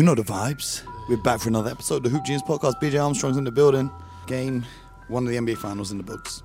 You 0.00 0.06
know 0.06 0.14
the 0.14 0.22
vibes. 0.22 0.80
We're 1.10 1.18
back 1.18 1.40
for 1.40 1.50
another 1.50 1.70
episode 1.70 1.96
of 1.96 2.04
the 2.04 2.08
Hoop 2.08 2.24
Genius 2.24 2.40
podcast. 2.40 2.80
BJ 2.80 3.04
Armstrong's 3.04 3.36
in 3.36 3.44
the 3.44 3.52
building. 3.52 3.90
Game 4.26 4.64
one 5.08 5.24
of 5.24 5.28
the 5.28 5.36
NBA 5.36 5.58
Finals 5.58 5.92
in 5.92 5.98
the 5.98 6.02
books. 6.02 6.42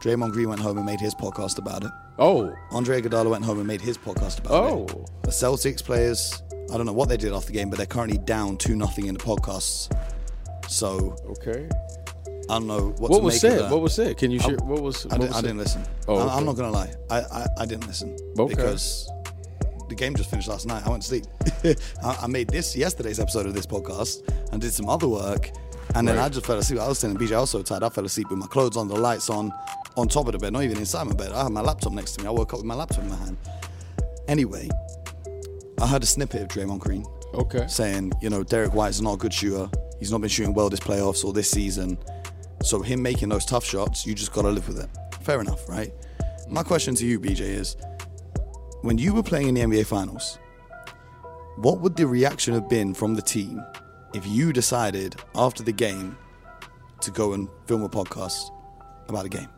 Draymond 0.00 0.32
Green 0.32 0.48
went 0.48 0.62
home 0.62 0.78
and 0.78 0.86
made 0.86 0.98
his 0.98 1.14
podcast 1.14 1.58
about 1.58 1.84
it. 1.84 1.90
Oh, 2.18 2.50
Andre 2.70 3.02
Iguodala 3.02 3.28
went 3.28 3.44
home 3.44 3.58
and 3.58 3.66
made 3.66 3.82
his 3.82 3.98
podcast 3.98 4.38
about 4.38 4.52
Oh. 4.52 4.84
it. 4.84 4.94
Oh. 4.94 5.04
The 5.20 5.30
Celtics 5.30 5.84
players, 5.84 6.42
I 6.72 6.78
don't 6.78 6.86
know 6.86 6.94
what 6.94 7.10
they 7.10 7.18
did 7.18 7.34
after 7.34 7.48
the 7.48 7.52
game, 7.52 7.68
but 7.68 7.76
they're 7.76 7.84
currently 7.84 8.16
down 8.16 8.56
two 8.56 8.74
nothing 8.74 9.04
in 9.04 9.12
the 9.12 9.20
podcasts. 9.22 9.94
So 10.66 11.14
okay. 11.26 11.68
I 12.48 12.54
don't 12.54 12.68
know 12.68 12.94
what, 12.96 13.10
What 13.10 13.22
was 13.22 13.38
said? 13.38 13.70
What 13.70 13.82
was 13.82 13.92
said? 13.92 14.16
Can 14.16 14.30
you 14.30 14.40
share? 14.40 14.56
What 14.56 14.80
was? 14.80 15.04
I, 15.04 15.18
didn't, 15.18 15.28
was 15.28 15.36
I 15.36 15.40
didn't 15.42 15.58
listen. 15.58 15.82
Oh, 16.08 16.16
I, 16.16 16.22
okay. 16.22 16.34
I'm 16.36 16.46
not 16.46 16.56
gonna 16.56 16.70
lie. 16.70 16.94
I, 17.10 17.18
I, 17.20 17.46
I 17.58 17.66
didn't 17.66 17.86
listen 17.86 18.16
Okay. 18.38 18.54
because 18.54 19.10
the 19.88 19.94
game 19.94 20.14
just 20.14 20.30
finished 20.30 20.48
last 20.48 20.66
night. 20.66 20.86
I 20.86 20.90
went 20.90 21.02
to 21.02 21.08
sleep. 21.08 21.24
I, 22.04 22.18
I 22.22 22.26
made 22.26 22.48
this 22.48 22.76
yesterday's 22.76 23.18
episode 23.20 23.46
of 23.46 23.54
this 23.54 23.66
podcast 23.66 24.28
and 24.52 24.60
did 24.60 24.72
some 24.72 24.88
other 24.88 25.08
work, 25.08 25.50
and 25.94 26.06
then 26.06 26.16
Right. 26.16 26.24
I 26.26 26.28
just 26.28 26.46
fell 26.46 26.58
asleep. 26.58 26.80
I 26.80 26.88
was 26.88 27.00
telling 27.00 27.16
BJ 27.16 27.32
I 27.36 27.40
was 27.40 27.50
so 27.50 27.62
tired. 27.62 27.82
I 27.82 27.88
fell 27.88 28.04
asleep 28.04 28.28
with 28.30 28.38
my 28.38 28.46
clothes 28.46 28.76
on, 28.76 28.88
the 28.88 28.96
lights 28.96 29.30
on, 29.30 29.52
on 29.96 30.08
top 30.08 30.26
of 30.26 30.32
the 30.32 30.38
bed, 30.38 30.52
not 30.52 30.62
even 30.62 30.78
inside 30.78 31.04
my 31.06 31.14
bed. 31.14 31.32
I 31.32 31.42
had 31.44 31.52
my 31.52 31.60
laptop 31.62 31.92
next 31.92 32.12
to 32.16 32.22
me. 32.22 32.28
I 32.28 32.30
woke 32.30 32.52
up 32.52 32.58
with 32.60 32.66
my 32.66 32.74
laptop 32.74 33.04
in 33.04 33.10
my 33.10 33.16
hand. 33.16 33.36
Anyway, 34.28 34.68
I 35.80 35.86
heard 35.86 36.02
a 36.02 36.06
snippet 36.06 36.42
of 36.42 36.48
Draymond 36.48 36.80
Green 36.80 37.04
Okay. 37.34 37.66
saying, 37.68 38.12
you 38.20 38.30
know, 38.30 38.42
Derrick 38.42 38.74
White's 38.74 39.00
not 39.00 39.14
a 39.14 39.16
good 39.16 39.32
shooter. 39.32 39.70
He's 39.98 40.10
not 40.10 40.20
been 40.20 40.30
shooting 40.30 40.54
well 40.54 40.68
this 40.70 40.80
playoffs 40.80 41.24
or 41.24 41.32
this 41.32 41.50
season. 41.50 41.98
So 42.62 42.82
him 42.82 43.00
making 43.02 43.28
those 43.28 43.44
tough 43.44 43.64
shots, 43.64 44.06
you 44.06 44.14
just 44.14 44.32
gotta 44.32 44.48
live 44.50 44.66
with 44.68 44.78
it. 44.80 44.88
Fair 45.22 45.40
enough, 45.40 45.68
right? 45.68 45.92
My 46.48 46.62
question 46.62 46.94
to 46.96 47.06
you, 47.06 47.20
BJ, 47.20 47.40
is 47.40 47.76
when 48.82 48.98
you 48.98 49.12
were 49.14 49.22
playing 49.22 49.48
in 49.48 49.54
the 49.54 49.60
NBA 49.60 49.86
Finals, 49.86 50.38
what 51.56 51.80
would 51.80 51.96
the 51.96 52.06
reaction 52.06 52.54
have 52.54 52.68
been 52.68 52.94
from 52.94 53.14
the 53.14 53.22
team 53.22 53.62
if 54.14 54.26
you 54.26 54.52
decided 54.52 55.16
after 55.34 55.62
the 55.62 55.72
game 55.72 56.16
to 57.00 57.10
go 57.10 57.32
and 57.32 57.48
film 57.66 57.82
a 57.82 57.88
podcast 57.88 58.50
about 59.08 59.26
a 59.26 59.28
game? 59.28 59.48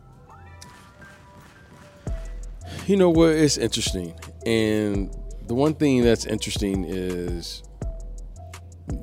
You 2.87 2.97
know 2.97 3.11
what? 3.11 3.31
It's 3.31 3.59
interesting, 3.59 4.15
and 4.47 5.15
the 5.47 5.55
one 5.55 5.75
thing 5.75 6.03
that's 6.03 6.25
interesting 6.25 6.84
is 6.89 7.62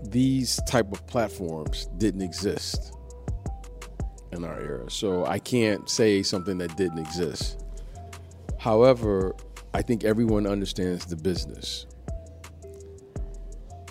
these 0.04 0.60
type 0.68 0.92
of 0.92 1.06
platforms 1.08 1.88
didn't 1.98 2.22
exist 2.22 2.94
in 4.32 4.44
our 4.44 4.60
era. 4.60 4.90
So 4.90 5.26
I 5.26 5.40
can't 5.40 5.90
say 5.90 6.24
something 6.24 6.58
that 6.58 6.76
didn't 6.76 7.00
exist. 7.00 7.64
However, 8.58 9.36
I 9.74 9.82
think 9.82 10.04
everyone 10.04 10.48
understands 10.48 11.06
the 11.06 11.16
business. 11.16 11.86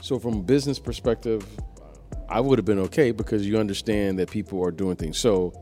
So 0.03 0.19
from 0.19 0.35
a 0.35 0.43
business 0.43 0.79
perspective, 0.79 1.45
I 2.29 2.41
would 2.41 2.59
have 2.59 2.65
been 2.65 2.79
okay 2.81 3.11
because 3.13 3.47
you 3.47 3.59
understand 3.59 4.19
that 4.19 4.31
people 4.31 4.65
are 4.65 4.71
doing 4.71 4.97
things. 4.97 5.19
So, 5.19 5.53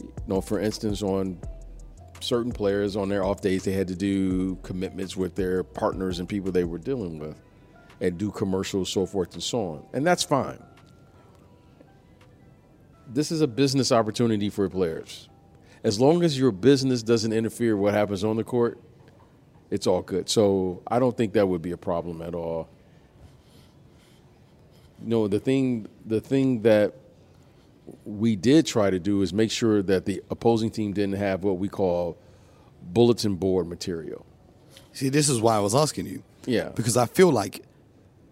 you 0.00 0.12
know, 0.26 0.40
for 0.40 0.60
instance, 0.60 1.02
on 1.02 1.38
certain 2.20 2.52
players 2.52 2.96
on 2.96 3.08
their 3.08 3.24
off 3.24 3.40
days, 3.40 3.64
they 3.64 3.72
had 3.72 3.88
to 3.88 3.96
do 3.96 4.56
commitments 4.62 5.16
with 5.16 5.34
their 5.34 5.64
partners 5.64 6.18
and 6.18 6.28
people 6.28 6.52
they 6.52 6.64
were 6.64 6.78
dealing 6.78 7.18
with 7.18 7.40
and 8.00 8.18
do 8.18 8.30
commercials, 8.30 8.90
so 8.90 9.06
forth 9.06 9.34
and 9.34 9.42
so 9.42 9.60
on. 9.60 9.86
And 9.92 10.06
that's 10.06 10.22
fine. 10.22 10.62
This 13.08 13.30
is 13.30 13.40
a 13.40 13.48
business 13.48 13.92
opportunity 13.92 14.50
for 14.50 14.68
players. 14.68 15.28
As 15.84 16.00
long 16.00 16.22
as 16.22 16.38
your 16.38 16.52
business 16.52 17.02
doesn't 17.02 17.32
interfere 17.32 17.76
with 17.76 17.82
what 17.82 17.94
happens 17.94 18.24
on 18.24 18.36
the 18.36 18.44
court, 18.44 18.80
it's 19.72 19.86
all 19.86 20.02
good. 20.02 20.28
So 20.28 20.82
I 20.86 20.98
don't 20.98 21.16
think 21.16 21.32
that 21.32 21.48
would 21.48 21.62
be 21.62 21.72
a 21.72 21.76
problem 21.76 22.20
at 22.22 22.34
all. 22.34 22.68
No, 25.00 25.26
the 25.26 25.40
thing 25.40 25.88
the 26.06 26.20
thing 26.20 26.62
that 26.62 26.94
we 28.04 28.36
did 28.36 28.66
try 28.66 28.90
to 28.90 28.98
do 29.00 29.22
is 29.22 29.32
make 29.32 29.50
sure 29.50 29.82
that 29.82 30.04
the 30.04 30.22
opposing 30.30 30.70
team 30.70 30.92
didn't 30.92 31.16
have 31.16 31.42
what 31.42 31.58
we 31.58 31.68
call 31.68 32.16
bulletin 32.92 33.34
board 33.34 33.66
material. 33.66 34.24
See, 34.92 35.08
this 35.08 35.28
is 35.28 35.40
why 35.40 35.56
I 35.56 35.60
was 35.60 35.74
asking 35.74 36.06
you. 36.06 36.22
Yeah. 36.46 36.68
Because 36.74 36.96
I 36.96 37.06
feel 37.06 37.30
like, 37.30 37.64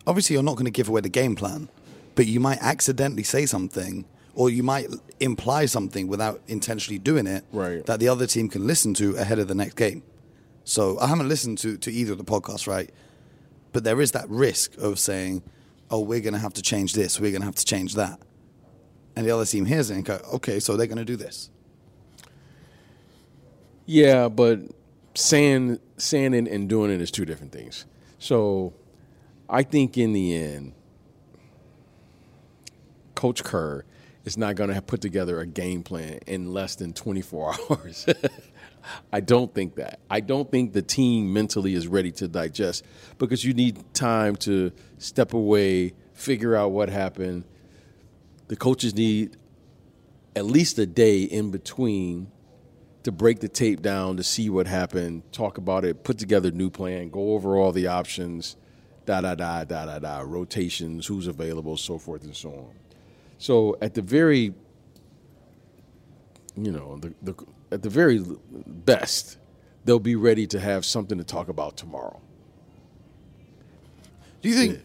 obviously, 0.06 0.34
you're 0.34 0.42
not 0.42 0.54
going 0.54 0.66
to 0.66 0.70
give 0.70 0.88
away 0.88 1.00
the 1.00 1.08
game 1.08 1.34
plan, 1.34 1.68
but 2.14 2.26
you 2.26 2.38
might 2.38 2.58
accidentally 2.60 3.22
say 3.24 3.46
something 3.46 4.04
or 4.34 4.50
you 4.50 4.62
might 4.62 4.86
imply 5.18 5.66
something 5.66 6.06
without 6.06 6.40
intentionally 6.46 6.98
doing 6.98 7.26
it 7.26 7.44
Right. 7.52 7.84
that 7.86 7.98
the 7.98 8.08
other 8.08 8.26
team 8.26 8.48
can 8.48 8.66
listen 8.66 8.94
to 8.94 9.16
ahead 9.16 9.38
of 9.38 9.48
the 9.48 9.54
next 9.54 9.74
game. 9.74 10.02
So 10.70 11.00
I 11.00 11.08
haven't 11.08 11.28
listened 11.28 11.58
to, 11.58 11.76
to 11.78 11.90
either 11.90 12.12
of 12.12 12.18
the 12.18 12.24
podcasts, 12.24 12.68
right? 12.68 12.90
But 13.72 13.82
there 13.82 14.00
is 14.00 14.12
that 14.12 14.30
risk 14.30 14.76
of 14.78 15.00
saying, 15.00 15.42
oh, 15.90 15.98
we're 15.98 16.20
going 16.20 16.34
to 16.34 16.38
have 16.38 16.54
to 16.54 16.62
change 16.62 16.92
this, 16.92 17.18
we're 17.18 17.32
going 17.32 17.42
to 17.42 17.46
have 17.46 17.56
to 17.56 17.64
change 17.64 17.96
that. 17.96 18.20
And 19.16 19.26
the 19.26 19.32
other 19.32 19.44
team 19.44 19.64
hears 19.64 19.90
it 19.90 19.96
and 19.96 20.04
go, 20.04 20.20
okay, 20.34 20.60
so 20.60 20.76
they're 20.76 20.86
going 20.86 20.98
to 20.98 21.04
do 21.04 21.16
this. 21.16 21.50
Yeah, 23.84 24.28
but 24.28 24.60
saying 25.14 25.80
saying 25.96 26.34
it 26.34 26.46
and 26.46 26.68
doing 26.68 26.92
it 26.92 27.00
is 27.00 27.10
two 27.10 27.24
different 27.24 27.50
things. 27.50 27.84
So 28.20 28.72
I 29.48 29.64
think 29.64 29.98
in 29.98 30.12
the 30.12 30.36
end, 30.36 30.74
Coach 33.16 33.42
Kerr 33.42 33.84
is 34.24 34.38
not 34.38 34.54
going 34.54 34.68
to 34.68 34.74
have 34.74 34.86
put 34.86 35.00
together 35.00 35.40
a 35.40 35.46
game 35.46 35.82
plan 35.82 36.20
in 36.28 36.52
less 36.52 36.76
than 36.76 36.92
24 36.92 37.54
hours. 37.70 38.06
I 39.12 39.20
don't 39.20 39.54
think 39.54 39.76
that. 39.76 40.00
I 40.08 40.20
don't 40.20 40.50
think 40.50 40.72
the 40.72 40.82
team 40.82 41.32
mentally 41.32 41.74
is 41.74 41.86
ready 41.86 42.10
to 42.12 42.28
digest 42.28 42.84
because 43.18 43.44
you 43.44 43.54
need 43.54 43.94
time 43.94 44.36
to 44.36 44.72
step 44.98 45.34
away, 45.34 45.94
figure 46.12 46.56
out 46.56 46.72
what 46.72 46.88
happened. 46.88 47.44
The 48.48 48.56
coaches 48.56 48.94
need 48.94 49.36
at 50.34 50.44
least 50.44 50.78
a 50.78 50.86
day 50.86 51.22
in 51.22 51.50
between 51.50 52.30
to 53.02 53.12
break 53.12 53.40
the 53.40 53.48
tape 53.48 53.80
down 53.80 54.16
to 54.16 54.22
see 54.22 54.50
what 54.50 54.66
happened, 54.66 55.22
talk 55.32 55.58
about 55.58 55.84
it, 55.84 56.04
put 56.04 56.18
together 56.18 56.50
a 56.50 56.52
new 56.52 56.70
plan, 56.70 57.08
go 57.08 57.32
over 57.32 57.56
all 57.56 57.72
the 57.72 57.86
options, 57.86 58.56
da 59.06 59.20
da 59.20 59.34
da 59.34 59.64
da 59.64 59.86
da 59.86 59.98
da, 59.98 60.20
rotations, 60.20 61.06
who's 61.06 61.26
available, 61.26 61.76
so 61.76 61.98
forth 61.98 62.22
and 62.24 62.36
so 62.36 62.50
on. 62.50 62.74
So 63.38 63.76
at 63.80 63.94
the 63.94 64.02
very, 64.02 64.52
you 66.56 66.72
know, 66.72 66.98
the, 66.98 67.14
the 67.22 67.34
at 67.70 67.82
the 67.82 67.90
very 67.90 68.24
best, 68.50 69.38
they'll 69.84 69.98
be 69.98 70.16
ready 70.16 70.46
to 70.48 70.60
have 70.60 70.84
something 70.84 71.18
to 71.18 71.24
talk 71.24 71.48
about 71.48 71.76
tomorrow. 71.76 72.20
Do 74.42 74.48
you 74.48 74.54
think 74.54 74.80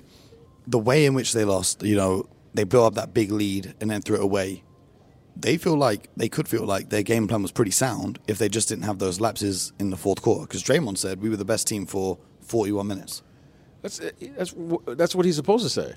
the 0.67 0.79
way 0.79 1.05
in 1.05 1.13
which 1.13 1.33
they 1.33 1.45
lost, 1.45 1.83
you 1.83 1.95
know, 1.95 2.27
they 2.53 2.63
built 2.63 2.85
up 2.85 2.93
that 2.95 3.13
big 3.13 3.31
lead 3.31 3.73
and 3.79 3.89
then 3.89 4.01
threw 4.01 4.15
it 4.15 4.21
away, 4.21 4.63
they 5.35 5.57
feel 5.57 5.75
like 5.75 6.09
they 6.15 6.29
could 6.29 6.47
feel 6.47 6.65
like 6.65 6.89
their 6.89 7.03
game 7.03 7.27
plan 7.27 7.41
was 7.41 7.51
pretty 7.51 7.71
sound 7.71 8.19
if 8.27 8.37
they 8.37 8.47
just 8.47 8.69
didn't 8.69 8.83
have 8.83 8.99
those 8.99 9.19
lapses 9.19 9.73
in 9.79 9.89
the 9.89 9.97
fourth 9.97 10.21
quarter? 10.21 10.43
Because 10.43 10.63
Draymond 10.63 10.97
said 10.97 11.21
we 11.21 11.29
were 11.29 11.37
the 11.37 11.45
best 11.45 11.67
team 11.67 11.85
for 11.85 12.17
41 12.41 12.87
minutes. 12.87 13.21
That's 13.81 13.99
eh, 13.99 14.11
that's 14.35 14.55
that's 14.87 15.13
what 15.13 15.25
he's 15.25 15.35
supposed 15.35 15.63
to 15.63 15.69
say, 15.69 15.93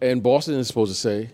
and 0.00 0.22
Boston 0.22 0.54
is 0.54 0.68
supposed 0.68 0.92
to 0.92 0.98
say. 0.98 1.30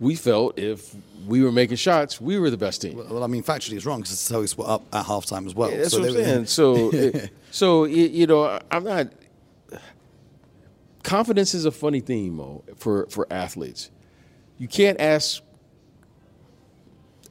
We 0.00 0.14
felt 0.16 0.58
if 0.58 0.94
we 1.26 1.42
were 1.44 1.52
making 1.52 1.76
shots, 1.76 2.20
we 2.20 2.38
were 2.38 2.48
the 2.50 2.56
best 2.56 2.80
team. 2.80 2.96
Well, 2.96 3.22
I 3.22 3.26
mean, 3.26 3.42
factually, 3.42 3.74
it's 3.74 3.84
wrong 3.84 4.00
because 4.00 4.14
it's 4.14 4.30
how 4.30 4.40
we 4.40 4.46
split 4.46 4.66
up 4.68 4.82
at 4.94 5.04
halftime 5.04 5.46
as 5.46 5.54
well. 5.54 5.70
Yeah, 5.70 5.76
that's 5.78 5.92
So 5.92 6.00
what 6.00 6.08
I'm 6.08 6.14
were- 6.16 6.24
saying. 6.24 6.46
So, 6.46 6.90
it, 6.94 7.30
so 7.50 7.80
y- 7.82 7.88
you 7.88 8.26
know, 8.26 8.58
I'm 8.70 8.84
not. 8.84 9.08
Confidence 11.02 11.54
is 11.54 11.64
a 11.66 11.70
funny 11.70 12.00
thing, 12.00 12.34
Mo, 12.34 12.62
for 12.76 13.06
for 13.10 13.26
athletes. 13.30 13.90
You 14.58 14.68
can't 14.68 14.98
ask 15.00 15.42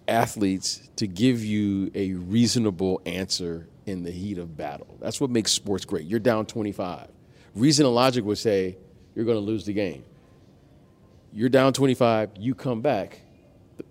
athletes 0.07 0.89
to 0.95 1.07
give 1.07 1.43
you 1.43 1.91
a 1.93 2.13
reasonable 2.13 3.01
answer 3.05 3.67
in 3.85 4.03
the 4.03 4.11
heat 4.11 4.37
of 4.37 4.57
battle. 4.57 4.97
That's 4.99 5.21
what 5.21 5.29
makes 5.29 5.51
sports 5.51 5.85
great. 5.85 6.05
You're 6.05 6.19
down 6.19 6.45
25. 6.45 7.07
Reason 7.55 7.85
and 7.85 7.93
logic 7.95 8.23
would 8.25 8.37
say 8.37 8.77
you're 9.15 9.25
going 9.25 9.37
to 9.37 9.43
lose 9.43 9.65
the 9.65 9.73
game. 9.73 10.03
You're 11.39 11.47
down 11.47 11.71
25. 11.71 12.31
You 12.37 12.53
come 12.53 12.81
back. 12.81 13.21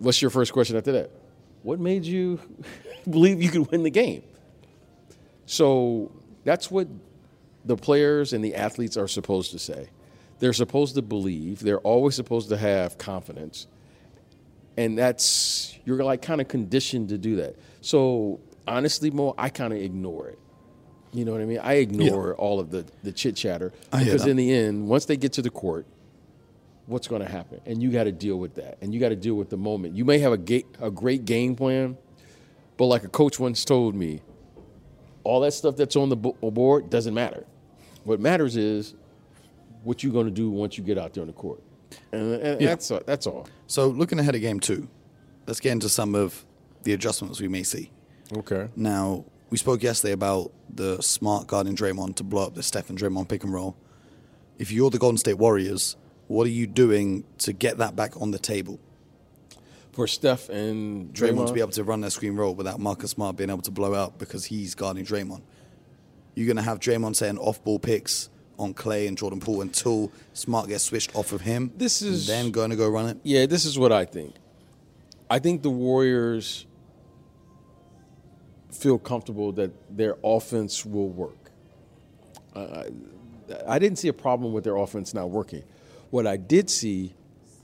What's 0.01 0.21
your 0.21 0.31
first 0.31 0.53
question 0.53 0.77
after 0.77 0.93
that? 0.93 1.11
What 1.63 1.81
made 1.81 2.05
you 2.05 2.39
believe 3.09 3.43
you 3.43 3.49
could 3.49 3.71
win 3.71 3.85
the 3.85 3.91
game? 3.91 4.23
So 5.47 6.13
that's 6.45 6.71
what 6.71 6.89
the 7.65 7.75
players 7.75 8.35
and 8.35 8.45
the 8.45 8.55
athletes 8.55 8.99
are 8.99 9.09
supposed 9.09 9.53
to 9.53 9.59
say. 9.59 9.89
They're 10.41 10.53
supposed 10.53 10.97
to 10.97 11.01
believe. 11.01 11.61
They're 11.61 11.79
always 11.79 12.17
supposed 12.17 12.51
to 12.51 12.59
have 12.59 12.99
confidence. 12.99 13.67
And 14.77 14.99
that's, 14.99 15.75
you're 15.87 16.05
like 16.05 16.21
kind 16.21 16.43
of 16.43 16.49
conditioned 16.49 17.09
to 17.09 17.17
do 17.17 17.37
that. 17.37 17.57
So 17.81 18.41
honestly, 18.67 19.11
Mo, 19.11 19.35
I 19.39 19.49
kind 19.49 19.73
of 19.73 19.79
ignore 19.79 20.29
it. 20.29 20.39
You 21.15 21.25
know 21.25 21.33
what 21.33 21.41
I 21.41 21.47
mean? 21.47 21.61
I 21.61 21.77
ignore 21.77 22.35
all 22.35 22.61
of 22.61 22.71
the, 22.71 22.85
the 23.03 23.11
chit 23.11 23.37
chatter 23.37 23.73
because 23.91 24.27
in 24.27 24.37
the 24.37 24.53
end, 24.53 24.87
once 24.87 25.07
they 25.07 25.17
get 25.17 25.33
to 25.33 25.41
the 25.41 25.49
court, 25.49 25.87
what's 26.89 27.07
going 27.07 27.23
to 27.23 27.29
happen? 27.29 27.61
And 27.67 27.83
you 27.83 27.91
got 27.91 28.05
to 28.05 28.13
deal 28.13 28.37
with 28.39 28.55
that. 28.57 28.79
And 28.81 28.93
you 28.93 28.99
got 29.01 29.11
to 29.11 29.17
deal 29.17 29.35
with 29.35 29.51
the 29.51 29.57
moment. 29.57 29.95
You 29.97 30.05
may 30.05 30.19
have 30.19 30.33
a, 30.33 30.39
ga- 30.39 30.65
a 30.81 30.91
great 30.91 31.25
game 31.25 31.55
plan, 31.55 31.97
but 32.77 32.87
like 32.87 33.05
a 33.05 33.09
coach 33.09 33.39
once 33.39 33.65
told 33.65 33.95
me, 33.95 34.23
all 35.25 35.41
that 35.41 35.53
stuff 35.53 35.77
that's 35.77 35.95
on 35.97 36.09
the 36.09 36.17
bo- 36.17 36.33
board 36.51 36.89
doesn't 36.91 37.13
matter. 37.15 37.45
What 38.05 38.19
matters 38.21 38.57
is 38.57 38.95
what 39.83 40.03
you're 40.03 40.13
going 40.13 40.25
to 40.27 40.33
do 40.33 40.51
once 40.51 40.79
you 40.79 40.85
get 40.85 40.97
out 40.99 41.13
there 41.13 41.21
on 41.23 41.27
the 41.27 41.33
court. 41.35 41.63
And, 42.13 42.35
and 42.35 42.61
Yeah. 42.61 42.69
that's 42.69 42.91
that's 43.07 43.27
all. 43.27 43.47
So 43.67 43.89
looking 43.89 44.19
ahead 44.19 44.35
at 44.35 44.41
game 44.41 44.61
two, 44.61 44.89
let's 45.47 45.61
get 45.61 45.73
into 45.73 45.89
some 45.89 46.15
of 46.15 46.45
the 46.85 46.93
adjustments 46.95 47.41
we 47.41 47.49
may 47.49 47.63
see. 47.63 47.91
Okay. 48.35 48.69
Now, 48.77 49.25
we 49.51 49.59
spoke 49.59 49.83
yesterday 49.83 50.13
about 50.13 50.53
the 50.75 51.01
smart 51.03 51.47
guarding 51.47 51.75
Draymond 51.77 52.17
to 52.17 52.25
blow 52.25 52.47
up 52.47 52.55
the 52.55 52.63
Steph 52.63 52.89
and 52.91 52.99
Draymond 52.99 53.29
pick 53.29 53.45
and 53.45 53.53
roll. 53.53 53.77
If 54.59 54.71
you're 54.73 54.91
the 54.91 54.99
Golden 54.99 55.19
State 55.19 55.35
Warriors, 55.39 55.97
what 56.29 56.47
are 56.47 56.51
you 56.51 56.67
doing 56.67 57.25
to 57.39 57.53
get 57.53 57.79
that 57.79 57.97
back 57.97 58.21
on 58.21 58.31
the 58.31 58.39
table? 58.39 58.79
For 59.93 60.07
Steph 60.07 60.49
and 60.49 61.13
Draymond, 61.13 61.33
Draymond, 61.35 61.47
to 61.49 61.53
be 61.55 61.61
able 61.61 61.73
to 61.73 61.83
run 61.85 62.01
that 62.03 62.13
screen 62.13 62.37
roll 62.37 62.55
without 62.55 62.79
Marcus 62.79 63.11
Smart 63.11 63.37
being 63.37 63.51
able 63.51 63.63
to 63.63 63.71
blow 63.73 63.95
out 63.95 64.19
because 64.19 64.45
he's 64.45 64.75
guarding 64.77 65.05
Draymond. 65.05 65.43
You're 66.37 66.47
going 66.47 66.57
to 66.57 66.63
have 66.63 66.79
Draymond 66.79 67.17
saying 67.17 67.37
off 67.39 67.63
ball 67.65 67.81
picks 67.81 68.29
on 68.61 68.75
Klay 68.75 69.09
and 69.09 69.19
Jordan 69.19 69.41
Poole 69.41 69.61
until 69.61 70.13
Smart 70.35 70.69
gets 70.69 70.85
switched 70.85 71.17
off 71.17 71.33
of 71.33 71.41
him. 71.41 71.73
This 71.77 72.01
is- 72.03 72.27
then 72.29 72.53
going 72.53 72.71
to 72.71 72.77
go 72.77 72.89
run 72.89 73.09
it. 73.09 73.19
Yeah, 73.25 73.47
this 73.47 73.65
is 73.65 73.77
what 73.79 73.91
I 73.91 74.05
think. 74.05 74.35
I 75.29 75.39
think 75.41 75.63
the 75.63 75.71
Warriors 75.71 76.65
feel 78.71 78.99
comfortable 78.99 79.53
that 79.53 79.73
their 79.97 80.17
offense 80.23 80.85
will 80.87 81.09
work. 81.09 81.51
Uh, 82.55 82.85
I 83.67 83.79
didn't 83.79 83.99
see 83.99 84.09
a 84.09 84.13
problem 84.13 84.53
with 84.53 84.65
their 84.65 84.77
offense 84.77 85.15
not 85.15 85.31
working. 85.31 85.65
What 86.11 86.27
I 86.27 86.37
did 86.37 86.71
see 86.71 87.15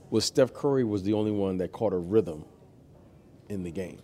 was 0.09 0.25
Steph 0.25 0.53
Curry 0.53 0.83
was 0.83 1.03
the 1.03 1.13
only 1.13 1.31
one 1.31 1.57
that 1.57 1.71
caught 1.71 1.93
a 1.93 1.97
rhythm 1.97 2.45
in 3.49 3.63
the 3.63 3.71
game. 3.71 3.99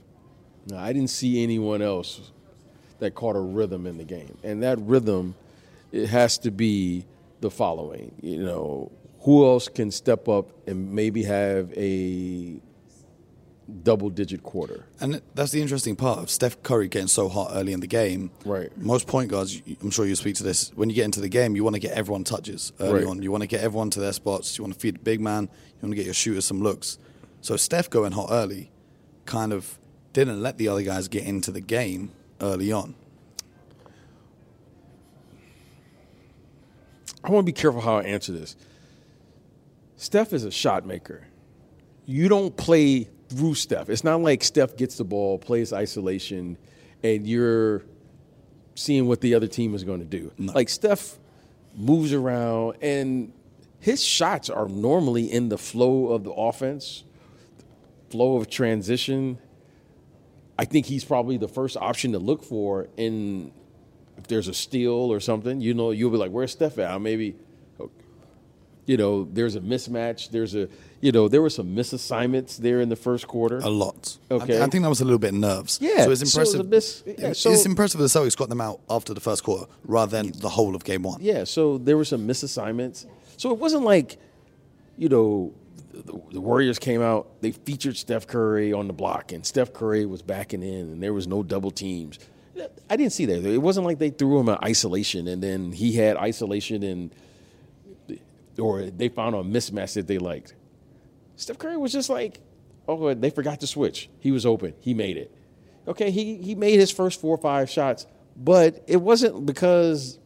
Now, 0.68 0.78
I 0.78 0.94
didn't 0.94 1.10
see 1.10 1.44
anyone 1.44 1.82
else 1.82 2.32
that 3.00 3.16
caught 3.16 3.36
a 3.36 3.40
rhythm 3.40 3.88
in 3.88 3.98
the 3.98 4.04
game. 4.04 4.38
And 4.44 4.62
that 4.64 4.80
rhythm, 4.80 5.36
it 5.92 6.08
has 6.08 6.38
to 6.40 6.52
be 6.52 7.06
the 7.40 7.50
following. 7.50 8.14
You 8.22 8.44
know, 8.44 8.92
who 9.22 9.46
else 9.46 9.68
can 9.68 9.92
step 9.92 10.28
up 10.28 10.50
and 10.68 10.92
maybe 10.94 11.24
have 11.24 11.72
a 11.76 12.60
double 13.84 14.10
digit 14.10 14.44
quarter? 14.44 14.86
And 15.00 15.22
that's 15.36 15.52
the 15.52 15.62
interesting 15.62 15.96
part 15.96 16.20
of 16.20 16.30
Steph 16.30 16.62
Curry 16.64 16.88
getting 16.88 17.08
so 17.08 17.30
hot 17.30 17.52
early 17.54 17.74
in 17.74 17.80
the 17.80 17.88
game. 17.88 18.32
Right. 18.46 18.76
Most 18.78 19.08
point 19.08 19.30
guards, 19.32 19.62
I'm 19.82 19.92
sure 19.92 20.06
you 20.06 20.16
speak 20.16 20.36
to 20.36 20.44
this, 20.44 20.72
when 20.76 20.90
you 20.90 20.96
get 20.96 21.06
into 21.06 21.22
the 21.22 21.30
game, 21.30 21.56
you 21.56 21.64
want 21.64 21.76
to 21.76 21.80
get 21.80 21.92
everyone 21.94 22.24
touches 22.24 22.72
early 22.80 23.04
Right. 23.04 23.08
on. 23.08 23.22
You 23.22 23.32
want 23.32 23.42
to 23.42 23.48
get 23.48 23.62
everyone 23.62 23.90
to 23.92 24.00
their 24.00 24.14
spots. 24.14 24.58
You 24.58 24.64
want 24.64 24.74
to 24.74 24.80
feed 24.80 24.96
the 24.96 25.00
big 25.00 25.20
man. 25.22 25.44
You 25.44 25.88
want 25.88 25.92
to 25.92 25.96
get 25.96 26.06
your 26.06 26.14
shooters 26.14 26.46
some 26.46 26.62
looks. 26.62 26.98
So 27.42 27.58
Steph 27.58 27.90
going 27.90 28.12
hot 28.12 28.28
early 28.32 28.72
kind 29.26 29.52
of 29.54 29.80
didn't 30.14 30.42
let 30.42 30.58
the 30.58 30.68
other 30.68 30.82
guys 30.84 31.08
get 31.08 31.24
into 31.24 31.52
the 31.52 31.62
game 31.62 32.12
early 32.42 32.72
on. 32.72 32.96
I 37.24 37.30
want 37.30 37.46
to 37.46 37.52
be 37.52 37.54
careful 37.56 37.82
how 37.82 37.98
I 37.98 38.04
answer 38.04 38.32
this. 38.32 38.56
Steph 39.96 40.34
is 40.34 40.44
a 40.44 40.52
shot 40.52 40.86
maker. 40.86 41.28
You 42.06 42.28
don't 42.28 42.58
play 42.58 43.10
through 43.32 43.56
Steph. 43.56 43.90
It's 43.90 44.04
not 44.04 44.22
like 44.22 44.44
Steph 44.44 44.76
gets 44.76 44.98
the 44.98 45.04
ball, 45.06 45.40
plays 45.40 45.72
isolation, 45.72 46.58
and 47.02 47.26
you're 47.26 47.84
seeing 48.76 49.08
what 49.08 49.22
the 49.22 49.36
other 49.36 49.48
team 49.48 49.74
is 49.74 49.84
going 49.84 50.00
to 50.00 50.06
do. 50.06 50.32
Like 50.38 50.70
Steph 50.70 51.18
moves 51.76 52.14
around, 52.14 52.78
and 52.82 53.32
his 53.80 54.04
shots 54.04 54.50
are 54.50 54.68
normally 54.68 55.32
in 55.32 55.50
the 55.50 55.58
flow 55.58 56.10
of 56.10 56.24
the 56.24 56.32
offense, 56.32 57.04
flow 58.10 58.38
of 58.38 58.50
transition. 58.50 59.38
I 60.60 60.66
think 60.66 60.86
he's 60.86 61.06
probably 61.06 61.38
the 61.38 61.48
first 61.48 61.78
option 61.78 62.12
to 62.12 62.20
look 62.20 62.44
for 62.44 62.88
in 62.98 63.52
if 64.18 64.28
there's 64.28 64.48
a 64.48 64.54
steal 64.54 64.92
or 64.92 65.20
something. 65.20 65.62
You 65.62 65.74
know, 65.74 65.92
you'll 65.92 66.12
be 66.12 66.18
like, 66.18 66.32
"Where's 66.32 66.52
Steph 66.52 66.78
at?" 66.78 67.02
Maybe, 67.02 67.36
you 68.92 68.98
know, 68.98 69.24
there's 69.32 69.56
a 69.56 69.62
mismatch. 69.62 70.32
There's 70.32 70.54
a, 70.54 70.68
you 71.00 71.14
know, 71.14 71.30
there 71.30 71.42
were 71.42 71.50
some 71.50 71.68
misassignments 71.74 72.58
there 72.58 72.82
in 72.82 72.90
the 72.90 72.98
first 72.98 73.26
quarter. 73.26 73.60
A 73.60 73.70
lot. 73.70 74.18
Okay. 74.30 74.62
I, 74.62 74.68
think 74.68 74.84
that 74.84 74.90
was 74.90 75.00
a 75.00 75.06
little 75.06 75.18
bit 75.28 75.34
nerves. 75.34 75.80
Yeah, 75.82 76.04
So 76.04 76.12
it's 76.12 76.22
impressive. 76.22 76.32
so 76.32 76.40
it 76.42 76.42
was 76.42 76.54
a 76.56 76.60
impressive. 76.60 77.08
miss- 77.08 77.20
yeah, 77.24 77.28
it's 77.30 77.40
so- 77.64 77.70
impressive 77.70 78.02
the 78.02 78.08
Celtics 78.08 78.36
got 78.36 78.50
them 78.50 78.60
out 78.60 78.82
after 78.90 79.14
the 79.14 79.22
first 79.22 79.46
quarter 79.46 79.66
rather 79.86 80.12
than 80.22 80.34
the 80.40 80.50
whole 80.50 80.76
of 80.76 80.84
game 80.84 81.04
one. 81.04 81.20
Yeah, 81.22 81.46
so 81.46 81.78
there 81.78 81.96
were 81.96 82.04
some 82.04 82.28
misassignments. 82.28 83.06
So 83.38 83.50
it 83.52 83.60
wasn't 83.60 83.86
like, 83.86 84.18
you 84.98 85.08
know, 85.08 85.54
the, 85.94 86.20
the 86.34 86.42
Warriors 86.42 86.78
came 86.78 87.02
out, 87.02 87.42
they 87.42 87.52
featured 87.52 87.96
Steph 87.96 88.28
Curry 88.28 88.74
on 88.74 88.88
the 88.88 88.94
block, 88.94 89.32
and 89.32 89.46
Steph 89.46 89.72
Curry 89.72 90.06
was 90.06 90.22
backing 90.22 90.64
in, 90.64 90.82
and 90.92 91.02
there 91.02 91.14
was 91.14 91.28
no 91.28 91.44
double 91.44 91.72
teams. 91.72 92.20
I 92.90 92.98
didn't 92.98 93.14
see 93.14 93.26
that. 93.28 93.46
It 93.46 93.60
wasn't 93.62 93.86
like 93.86 94.00
they 94.00 94.10
threw 94.10 94.38
him 94.38 94.50
in 94.50 94.58
isolation, 94.62 95.30
and 95.30 95.42
then 95.42 95.72
he 95.72 95.94
had 95.94 96.18
isolation, 96.18 96.84
and 96.84 97.16
or 98.62 98.84
they 98.84 99.10
found 99.10 99.36
a 99.36 99.40
mismatch 99.40 99.96
that 99.96 100.08
they 100.08 100.18
liked. 100.18 100.56
Steph 101.36 101.58
Curry 101.58 101.78
was 101.78 101.92
just 101.92 102.10
like, 102.10 102.40
oh, 102.88 103.14
they 103.14 103.30
forgot 103.30 103.60
to 103.62 103.68
switch. 103.68 104.10
He 104.20 104.32
was 104.32 104.46
open. 104.46 104.74
He 104.80 104.94
made 104.94 105.18
it. 105.18 105.36
Okay, 105.88 106.12
he 106.12 106.38
he 106.38 106.54
made 106.56 106.80
his 106.80 106.92
first 106.92 107.20
four 107.20 107.34
or 107.34 107.40
five 107.40 107.70
shots, 107.70 108.06
but 108.38 108.84
it 108.88 109.02
wasn't 109.02 109.46
because 109.46 110.20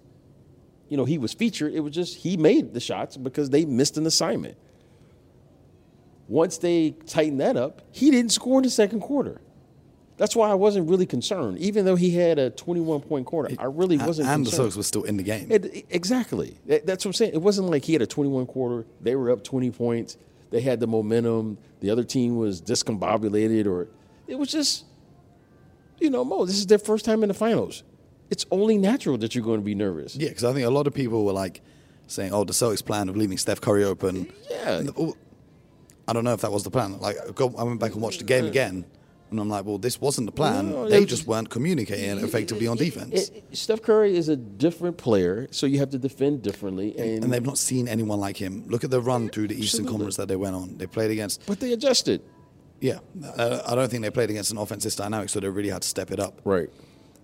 you 0.89 0.97
know, 0.97 1.05
he 1.05 1.17
was 1.17 1.33
featured. 1.33 1.73
It 1.73 1.79
was 1.79 1.93
just 1.93 2.17
he 2.17 2.37
made 2.37 2.73
the 2.73 2.79
shots 2.79 3.17
because 3.17 3.49
they 3.49 3.65
missed 3.65 3.97
an 3.97 4.05
assignment. 4.05 4.57
Once 6.27 6.57
they 6.57 6.91
tightened 7.05 7.39
that 7.39 7.57
up, 7.57 7.81
he 7.91 8.11
didn't 8.11 8.31
score 8.31 8.59
in 8.59 8.63
the 8.63 8.69
second 8.69 8.99
quarter. 8.99 9.41
That's 10.17 10.35
why 10.35 10.49
I 10.49 10.53
wasn't 10.53 10.89
really 10.89 11.05
concerned, 11.05 11.57
even 11.57 11.83
though 11.83 11.97
he 11.97 12.11
had 12.11 12.39
a 12.39 12.49
21 12.49 13.01
point 13.01 13.25
quarter. 13.25 13.53
I 13.59 13.65
really 13.65 13.97
wasn't. 13.97 14.29
and 14.29 14.45
the 14.45 14.49
concerned. 14.49 14.71
Celtics 14.71 14.77
were 14.77 14.83
still 14.83 15.03
in 15.03 15.17
the 15.17 15.23
game. 15.23 15.51
It- 15.51 15.85
exactly. 15.89 16.57
That- 16.67 16.85
That's 16.85 17.03
what 17.03 17.09
I'm 17.09 17.13
saying. 17.13 17.33
It 17.33 17.41
wasn't 17.41 17.69
like 17.69 17.83
he 17.83 17.93
had 17.93 18.01
a 18.01 18.07
21 18.07 18.45
quarter. 18.45 18.85
They 19.01 19.15
were 19.15 19.29
up 19.31 19.43
20 19.43 19.71
points. 19.71 20.17
They 20.51 20.61
had 20.61 20.79
the 20.79 20.87
momentum. 20.87 21.57
The 21.81 21.89
other 21.89 22.03
team 22.03 22.37
was 22.37 22.61
discombobulated, 22.61 23.65
or 23.65 23.89
it 24.27 24.35
was 24.39 24.51
just, 24.51 24.85
you 25.99 26.09
know, 26.09 26.23
Mo. 26.23 26.45
This 26.45 26.57
is 26.57 26.67
their 26.67 26.77
first 26.79 27.03
time 27.03 27.23
in 27.23 27.27
the 27.27 27.33
finals. 27.33 27.83
It's 28.29 28.45
only 28.51 28.77
natural 28.77 29.17
that 29.17 29.35
you're 29.35 29.43
going 29.43 29.59
to 29.59 29.65
be 29.65 29.75
nervous. 29.75 30.15
Yeah, 30.15 30.29
because 30.29 30.43
I 30.45 30.53
think 30.53 30.65
a 30.65 30.69
lot 30.69 30.87
of 30.87 30.93
people 30.93 31.25
were 31.25 31.33
like 31.33 31.61
saying, 32.07 32.33
"Oh, 32.33 32.43
the 32.43 32.53
Celtics' 32.53 32.83
plan 32.83 33.09
of 33.09 33.17
leaving 33.17 33.37
Steph 33.37 33.59
Curry 33.61 33.83
open." 33.83 34.31
Yeah. 34.49 34.83
I 36.07 36.13
don't 36.13 36.23
know 36.23 36.33
if 36.33 36.41
that 36.41 36.51
was 36.51 36.63
the 36.63 36.71
plan. 36.71 36.99
Like, 36.99 37.17
I 37.39 37.63
went 37.63 37.79
back 37.79 37.93
and 37.93 38.01
watched 38.01 38.19
the 38.19 38.25
game 38.25 38.43
uh-huh. 38.43 38.49
again, 38.49 38.85
and 39.35 39.41
I'm 39.41 39.49
like, 39.49 39.65
"Well, 39.65 39.77
this 39.77 39.99
wasn't 40.01 40.25
the 40.27 40.31
plan. 40.31 40.71
No, 40.71 40.89
they 40.89 41.05
just 41.05 41.27
weren't 41.27 41.49
communicating 41.49 42.17
effectively 42.23 42.67
on 42.67 42.77
defense, 42.77 43.29
It- 43.29 43.43
it- 43.51 43.57
Steph 43.57 43.81
Curry 43.81 44.15
is 44.17 44.29
a 44.29 44.35
different 44.35 44.97
player, 44.97 45.47
so 45.51 45.65
you 45.65 45.79
have 45.79 45.89
to 45.91 45.97
defend 45.99 46.41
differently, 46.41 46.97
and, 46.97 47.23
and 47.23 47.33
they've 47.33 47.45
not 47.45 47.57
seen 47.57 47.87
anyone 47.87 48.19
like 48.19 48.37
him. 48.37 48.63
Look 48.67 48.83
at 48.83 48.91
the 48.91 49.01
run 49.01 49.29
through 49.29 49.47
the 49.49 49.55
Eastern 49.55 49.81
Absolutely. 49.81 49.91
Conference 49.91 50.15
that 50.17 50.27
they 50.27 50.35
went 50.35 50.55
on. 50.55 50.77
They 50.77 50.87
played 50.87 51.11
against, 51.11 51.45
but 51.45 51.59
they 51.59 51.73
adjusted. 51.73 52.21
yeah. 52.81 52.99
Uh, 53.37 53.61
I 53.65 53.75
don't 53.75 53.89
think 53.89 54.03
they 54.03 54.09
played 54.11 54.29
against 54.29 54.51
an 54.51 54.57
offense 54.57 54.83
this 54.83 54.95
dynamic, 54.95 55.29
so 55.29 55.39
they 55.39 55.49
really 55.49 55.69
had 55.69 55.81
to 55.83 55.87
step 55.87 56.11
it 56.11 56.19
up. 56.19 56.41
Right. 56.43 56.69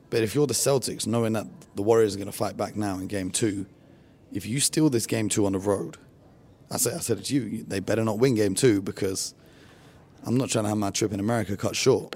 But 0.09 0.23
if 0.23 0.35
you're 0.35 0.47
the 0.47 0.53
Celtics, 0.53 1.07
knowing 1.07 1.33
that 1.33 1.47
the 1.75 1.81
Warriors 1.83 2.15
are 2.15 2.17
going 2.19 2.31
to 2.31 2.37
fight 2.37 2.57
back 2.57 2.75
now 2.75 2.95
in 2.97 3.07
Game 3.07 3.31
Two, 3.31 3.65
if 4.33 4.45
you 4.45 4.59
steal 4.59 4.89
this 4.89 5.05
Game 5.07 5.29
Two 5.29 5.45
on 5.45 5.53
the 5.53 5.59
road, 5.59 5.97
I 6.69 6.77
said 6.77 6.93
I 6.95 6.99
said 6.99 7.19
it 7.19 7.25
to 7.25 7.33
you, 7.35 7.63
they 7.67 7.79
better 7.79 8.03
not 8.03 8.19
win 8.19 8.35
Game 8.35 8.55
Two 8.55 8.81
because 8.81 9.33
I'm 10.25 10.37
not 10.37 10.49
trying 10.49 10.65
to 10.65 10.69
have 10.69 10.77
my 10.77 10.91
trip 10.91 11.13
in 11.13 11.19
America 11.19 11.57
cut 11.57 11.75
short. 11.75 12.15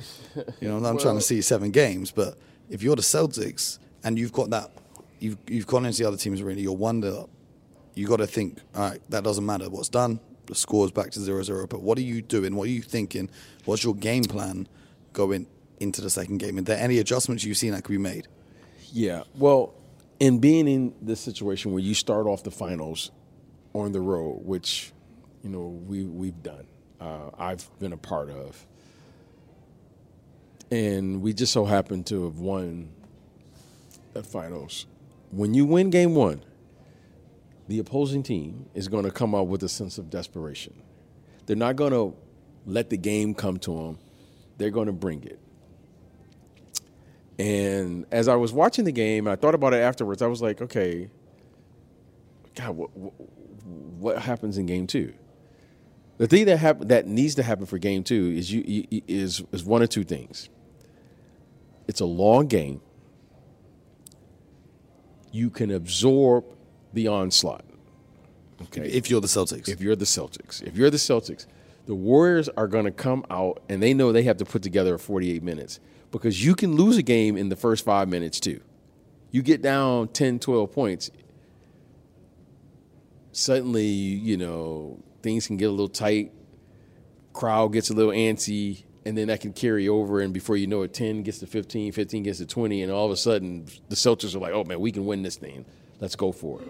You 0.60 0.68
know, 0.70 0.78
I'm 0.86 0.98
trying 1.00 1.16
to 1.16 1.22
see 1.22 1.42
seven 1.42 1.72
games. 1.72 2.12
But 2.12 2.38
if 2.70 2.84
you're 2.84 2.96
the 2.96 3.02
Celtics 3.02 3.80
and 4.04 4.18
you've 4.18 4.34
got 4.34 4.50
that, 4.52 4.72
you've 5.20 5.38
you've 5.48 5.68
gone 5.68 5.86
into 5.86 6.00
the 6.04 6.08
other 6.08 6.18
teams 6.18 6.42
already, 6.42 6.62
you're 6.62 6.74
one 6.74 7.04
up. 7.04 7.30
You 7.96 8.08
got 8.08 8.18
to 8.18 8.28
think, 8.28 8.60
all 8.76 8.90
right, 8.90 9.02
that 9.10 9.24
doesn't 9.24 9.46
matter. 9.46 9.70
What's 9.70 9.90
done, 9.90 10.20
the 10.48 10.56
score's 10.56 10.92
back 10.92 11.12
to 11.12 11.20
0-0. 11.20 11.70
But 11.70 11.82
what 11.82 11.98
are 11.98 12.02
you 12.02 12.22
doing? 12.22 12.56
What 12.56 12.68
are 12.68 12.72
you 12.72 12.82
thinking? 12.82 13.30
What's 13.64 13.84
your 13.84 13.96
game 13.96 14.26
plan 14.26 14.68
going 15.14 15.48
into 15.80 16.02
the 16.02 16.10
second 16.10 16.40
game? 16.40 16.58
Are 16.58 16.62
there 16.62 16.78
any 16.78 17.00
adjustments 17.00 17.46
you've 17.46 17.58
seen 17.58 17.72
that 17.72 17.84
could 17.84 17.94
be 17.94 17.98
made? 17.98 18.28
Yeah. 18.92 19.24
Well, 19.36 19.74
in 20.20 20.40
being 20.40 20.68
in 20.68 20.94
this 21.02 21.20
situation 21.20 21.72
where 21.72 21.82
you 21.82 21.94
start 21.94 22.28
off 22.28 22.44
the 22.44 22.52
finals 22.52 23.12
on 23.74 23.92
the 23.92 24.02
road, 24.02 24.42
which 24.44 24.92
you 25.44 25.50
know 25.50 25.68
we 25.88 26.04
we've 26.04 26.42
done, 26.44 26.68
uh, 27.06 27.30
I've 27.38 27.70
been 27.80 27.94
a 27.94 27.98
part 27.98 28.30
of, 28.30 28.66
and 30.72 31.22
we 31.22 31.34
just 31.34 31.54
so 31.54 31.66
happen 31.66 32.04
to 32.06 32.26
have 32.26 32.40
won 32.40 32.90
the 34.14 34.24
finals. 34.24 34.88
When 35.32 35.54
you 35.54 35.66
win 35.66 35.90
game 35.90 36.16
one, 36.16 36.42
the 37.68 37.80
opposing 37.80 38.24
team 38.24 38.66
is 38.74 38.88
going 38.88 39.04
to 39.04 39.12
come 39.12 39.36
out 39.36 39.48
with 39.48 39.62
a 39.64 39.70
sense 39.70 39.98
of 39.98 40.10
desperation. 40.10 40.74
They're 41.46 41.56
not 41.56 41.76
going 41.76 41.92
to 41.92 42.16
let 42.66 42.90
the 42.90 42.98
game 42.98 43.36
come 43.36 43.60
to 43.60 43.72
them. 43.72 44.00
They're 44.58 44.72
going 44.72 44.88
to 44.88 44.94
bring 44.94 45.24
it. 45.24 45.40
And 47.38 48.06
as 48.12 48.28
I 48.28 48.36
was 48.36 48.54
watching 48.54 48.86
the 48.86 48.92
game, 48.92 49.28
I 49.28 49.36
thought 49.36 49.54
about 49.54 49.74
it 49.74 49.82
afterwards. 49.82 50.22
I 50.22 50.28
was 50.28 50.42
like, 50.42 50.62
okay, 50.62 51.10
God, 52.56 52.72
what, 52.72 52.96
what, 52.96 53.14
what 54.00 54.18
happens 54.20 54.58
in 54.58 54.66
game 54.66 54.88
two? 54.88 55.14
The 56.18 56.28
thing 56.28 56.46
that 56.46 56.58
happen, 56.58 56.88
that 56.88 57.08
needs 57.08 57.36
to 57.36 57.44
happen 57.44 57.66
for 57.66 57.78
game 57.78 58.04
two 58.04 58.34
is 58.36 58.52
you, 58.52 58.64
you 58.66 59.02
is 59.08 59.44
is 59.52 59.64
one 59.64 59.82
of 59.82 59.90
two 59.90 60.04
things. 60.04 60.50
It's 61.88 62.00
a 62.00 62.06
long 62.06 62.48
game. 62.48 62.82
You 65.32 65.50
can 65.50 65.72
absorb 65.72 66.46
the 66.94 67.10
onslaught. 67.10 67.66
Okay. 68.64 68.88
If 68.88 69.10
you're 69.10 69.22
the 69.22 69.28
Celtics. 69.28 69.68
if 69.68 69.82
you're 69.82 69.96
the 69.96 70.06
Celtics. 70.06 70.64
If 70.64 70.78
you're 70.78 70.90
the 70.90 70.98
Celtics, 70.98 71.46
the 71.86 71.96
Warriors 71.96 72.48
are 72.50 72.68
going 72.68 72.86
to 72.86 72.92
come 72.92 73.26
out 73.30 73.62
and 73.70 73.84
they 73.84 73.94
know 73.94 74.12
they 74.12 74.24
have 74.24 74.38
to 74.38 74.46
put 74.46 74.64
together 74.64 74.98
48 74.98 75.44
minutes 75.44 75.80
because 76.12 76.44
you 76.44 76.56
can 76.56 76.76
lose 76.76 76.98
a 76.98 77.04
game 77.04 77.36
in 77.36 77.50
the 77.50 77.56
first 77.56 77.84
five 77.84 78.08
minutes 78.08 78.40
too. 78.40 78.62
You 79.32 79.42
get 79.42 79.62
down 79.62 80.08
10, 80.10 80.40
12 80.40 80.72
points, 80.72 81.12
suddenly, 83.34 83.86
you 83.86 84.38
know, 84.38 84.98
things 85.26 85.48
can 85.48 85.58
get 85.58 85.66
a 85.66 85.72
little 85.72 85.90
tight, 85.90 86.32
crowd 87.34 87.74
gets 87.74 87.90
a 87.90 87.94
little 87.94 88.12
antsy, 88.12 88.84
and 89.06 89.18
then 89.18 89.28
that 89.28 89.42
can 89.42 89.54
carry 89.54 89.90
over. 89.90 90.22
And 90.22 90.32
before 90.32 90.56
you 90.56 90.68
know 90.68 90.84
it, 90.84 90.94
10 90.94 91.24
gets 91.24 91.40
to 91.40 91.48
15, 91.48 91.92
15 91.92 92.24
gets 92.24 92.38
to 92.38 92.46
20, 92.46 92.84
and 92.84 92.92
all 92.92 93.08
of 93.08 93.12
a 93.12 93.18
sudden 93.18 93.66
the 93.90 93.96
Celtics 93.96 94.36
are 94.36 94.40
like, 94.40 94.54
oh 94.54 94.64
man, 94.64 94.80
we 94.80 94.92
can 94.92 95.08
win 95.08 95.24
this 95.24 95.36
thing. 95.36 95.66
Let's 96.00 96.16
go 96.16 96.32
for 96.32 96.62
it. 96.62 96.68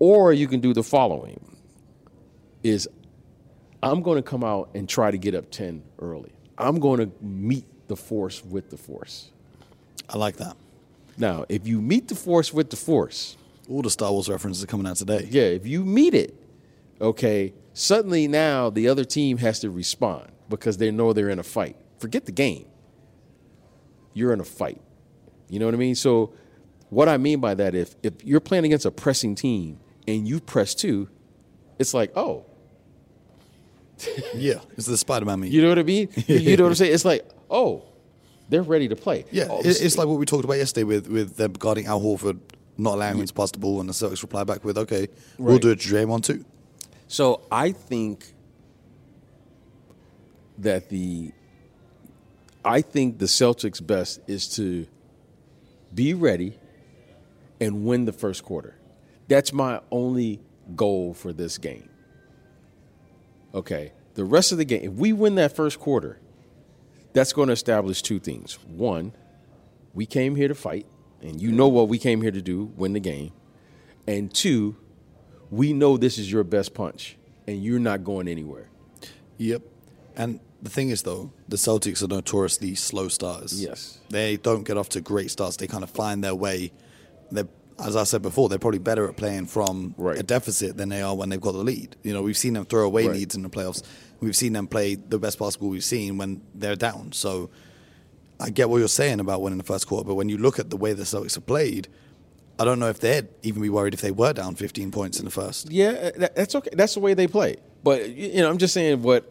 Or 0.00 0.32
you 0.32 0.48
can 0.48 0.58
do 0.58 0.74
the 0.74 0.82
following 0.82 1.56
is 2.64 2.88
I'm 3.82 4.02
going 4.02 4.16
to 4.16 4.28
come 4.28 4.42
out 4.42 4.70
and 4.74 4.88
try 4.88 5.12
to 5.12 5.18
get 5.18 5.36
up 5.36 5.50
10 5.52 5.84
early. 6.00 6.32
I'm 6.58 6.80
going 6.80 6.98
to 6.98 7.24
meet 7.24 7.66
the 7.86 7.96
force 7.96 8.44
with 8.44 8.70
the 8.70 8.76
force. 8.76 9.30
I 10.08 10.18
like 10.18 10.38
that. 10.38 10.56
Now, 11.16 11.44
if 11.48 11.68
you 11.68 11.80
meet 11.80 12.08
the 12.08 12.16
force 12.16 12.52
with 12.52 12.70
the 12.70 12.76
force, 12.76 13.36
All 13.70 13.82
the 13.82 13.90
Star 13.90 14.10
Wars 14.10 14.28
references 14.28 14.64
are 14.64 14.66
coming 14.66 14.86
out 14.86 14.96
today. 14.96 15.28
yeah, 15.30 15.42
if 15.42 15.66
you 15.66 15.84
meet 15.84 16.14
it, 16.14 16.34
okay, 17.00 17.54
suddenly 17.72 18.28
now 18.28 18.70
the 18.70 18.88
other 18.88 19.04
team 19.04 19.38
has 19.38 19.60
to 19.60 19.70
respond 19.70 20.30
because 20.48 20.76
they 20.78 20.90
know 20.90 21.12
they're 21.12 21.28
in 21.30 21.38
a 21.38 21.42
fight. 21.44 21.76
Forget 21.98 22.26
the 22.26 22.32
game. 22.32 22.66
You're 24.12 24.32
in 24.32 24.40
a 24.40 24.44
fight. 24.44 24.80
You 25.48 25.58
know 25.58 25.66
what 25.66 25.74
I 25.74 25.78
mean? 25.78 25.94
So 25.94 26.32
what 26.90 27.08
I 27.08 27.16
mean 27.16 27.40
by 27.40 27.54
that 27.54 27.74
if 27.74 27.94
if 28.02 28.12
you're 28.24 28.40
playing 28.40 28.64
against 28.64 28.86
a 28.86 28.90
pressing 28.90 29.34
team 29.34 29.80
and 30.06 30.26
you 30.28 30.40
press 30.40 30.74
two, 30.74 31.08
it's 31.78 31.94
like, 31.94 32.12
"Oh, 32.16 32.44
Yeah, 34.34 34.60
it's 34.76 34.86
the 34.86 34.96
Spider-Man 34.96 35.40
meme. 35.40 35.50
You 35.50 35.62
know 35.62 35.68
what 35.68 35.78
I 35.78 35.82
mean? 35.82 36.08
You- 36.26 36.56
know 36.56 36.64
what 36.64 36.70
I'm 36.70 36.74
saying? 36.74 36.92
It's 36.94 37.04
like, 37.04 37.28
oh, 37.50 37.84
they're 38.48 38.62
ready 38.62 38.88
to 38.88 38.96
play. 38.96 39.24
Yeah, 39.30 39.46
Oh, 39.50 39.60
it- 39.60 39.80
it's 39.80 39.96
like 39.96 40.06
what 40.08 40.18
we 40.18 40.26
talked 40.26 40.44
about 40.44 40.58
yesterday 40.58 40.84
with 40.84 41.06
with 41.08 41.36
them 41.36 41.52
guarding 41.52 41.86
Al 41.86 42.00
Horford, 42.00 42.38
not 42.76 42.94
allowing 42.94 43.18
him 43.18 43.26
to 43.26 43.34
pass 43.34 43.50
the 43.52 43.58
ball, 43.58 43.80
and 43.80 43.88
the 43.88 43.92
Celtics 43.92 44.22
reply 44.22 44.44
back 44.44 44.64
with, 44.64 44.76
"Okay, 44.78 45.08
we'll 45.38 45.58
do 45.58 45.70
it 45.70 45.80
to 45.80 45.88
Draymond 45.88 46.24
too." 46.24 46.44
So 47.06 47.42
I 47.50 47.72
think 47.72 48.34
that 50.58 50.88
the 50.88 51.32
I 52.64 52.80
think 52.80 53.18
the 53.18 53.26
Celtics 53.26 53.84
best 53.84 54.20
is 54.26 54.48
to 54.56 54.86
be 55.94 56.14
ready 56.14 56.58
and 57.60 57.84
win 57.84 58.04
the 58.06 58.12
first 58.12 58.42
quarter. 58.42 58.78
That's 59.28 59.52
my 59.52 59.80
only 59.90 60.40
goal 60.74 61.14
for 61.14 61.32
this 61.32 61.58
game. 61.58 61.88
Okay. 63.54 63.92
The 64.14 64.24
rest 64.24 64.52
of 64.52 64.58
the 64.58 64.64
game, 64.64 64.82
if 64.82 64.92
we 64.92 65.12
win 65.12 65.34
that 65.36 65.54
first 65.56 65.80
quarter, 65.80 66.20
that's 67.12 67.32
going 67.32 67.48
to 67.48 67.52
establish 67.52 68.00
two 68.00 68.18
things. 68.18 68.54
One, 68.64 69.12
we 69.92 70.06
came 70.06 70.36
here 70.36 70.48
to 70.48 70.54
fight, 70.54 70.86
and 71.20 71.40
you 71.40 71.52
know 71.52 71.68
what 71.68 71.88
we 71.88 71.98
came 71.98 72.22
here 72.22 72.30
to 72.30 72.42
do, 72.42 72.72
win 72.76 72.92
the 72.92 73.00
game. 73.00 73.32
And 74.06 74.32
two, 74.32 74.76
we 75.54 75.72
know 75.72 75.96
this 75.96 76.18
is 76.18 76.30
your 76.30 76.44
best 76.44 76.74
punch, 76.74 77.16
and 77.46 77.62
you're 77.62 77.78
not 77.78 78.02
going 78.04 78.28
anywhere. 78.28 78.68
Yep. 79.38 79.62
And 80.16 80.40
the 80.62 80.70
thing 80.70 80.90
is, 80.90 81.02
though, 81.02 81.32
the 81.48 81.56
Celtics 81.56 82.02
are 82.02 82.08
notoriously 82.08 82.74
slow 82.74 83.08
starters. 83.08 83.60
Yes. 83.62 83.98
They 84.10 84.36
don't 84.36 84.64
get 84.64 84.76
off 84.76 84.88
to 84.90 85.00
great 85.00 85.30
starts. 85.30 85.56
They 85.56 85.66
kind 85.66 85.84
of 85.84 85.90
find 85.90 86.22
their 86.24 86.34
way. 86.34 86.72
They're, 87.30 87.48
as 87.78 87.96
I 87.96 88.04
said 88.04 88.22
before, 88.22 88.48
they're 88.48 88.58
probably 88.58 88.78
better 88.78 89.08
at 89.08 89.16
playing 89.16 89.46
from 89.46 89.94
Right. 89.98 90.18
a 90.18 90.22
deficit 90.22 90.76
than 90.76 90.88
they 90.88 91.02
are 91.02 91.14
when 91.14 91.28
they've 91.28 91.40
got 91.40 91.52
the 91.52 91.58
lead. 91.58 91.96
You 92.02 92.12
know, 92.14 92.22
we've 92.22 92.36
seen 92.36 92.54
them 92.54 92.64
throw 92.64 92.84
away 92.84 93.06
Right. 93.06 93.16
leads 93.16 93.34
in 93.34 93.42
the 93.42 93.50
playoffs. 93.50 93.82
We've 94.20 94.36
seen 94.36 94.52
them 94.54 94.66
play 94.66 94.94
the 94.94 95.18
best 95.18 95.38
basketball 95.38 95.70
we've 95.70 95.84
seen 95.84 96.16
when 96.16 96.40
they're 96.54 96.76
down. 96.76 97.12
So 97.12 97.50
I 98.40 98.50
get 98.50 98.70
what 98.70 98.78
you're 98.78 98.88
saying 98.88 99.20
about 99.20 99.42
winning 99.42 99.58
the 99.58 99.64
first 99.64 99.86
quarter, 99.86 100.06
but 100.06 100.14
when 100.14 100.28
you 100.28 100.38
look 100.38 100.58
at 100.58 100.70
the 100.70 100.76
way 100.76 100.92
the 100.92 101.02
Celtics 101.04 101.34
have 101.34 101.46
played, 101.46 101.88
I 102.58 102.64
don't 102.64 102.78
know 102.78 102.88
if 102.88 103.00
they'd 103.00 103.28
even 103.42 103.62
be 103.62 103.68
worried 103.68 103.94
if 103.94 104.00
they 104.00 104.12
were 104.12 104.32
down 104.32 104.54
15 104.54 104.90
points 104.90 105.18
in 105.18 105.24
the 105.24 105.30
first. 105.30 105.70
Yeah, 105.70 106.10
uh, 106.16 106.28
that's 106.34 106.54
okay. 106.54 106.70
That's 106.72 106.94
the 106.94 107.00
way 107.00 107.14
they 107.14 107.26
play. 107.26 107.56
But 107.82 108.10
you 108.10 108.40
know, 108.40 108.48
I'm 108.48 108.58
just 108.58 108.74
saying 108.74 109.02
what 109.02 109.30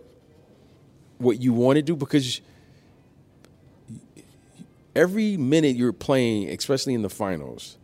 what 1.19 1.39
you 1.39 1.53
want 1.53 1.77
to 1.77 1.81
do 1.81 1.95
because 1.95 2.41
every 4.95 5.37
minute 5.37 5.75
you're 5.75 5.93
playing, 5.93 6.49
especially 6.49 6.93
in 6.93 7.01
the 7.01 7.09
finals, 7.09 7.77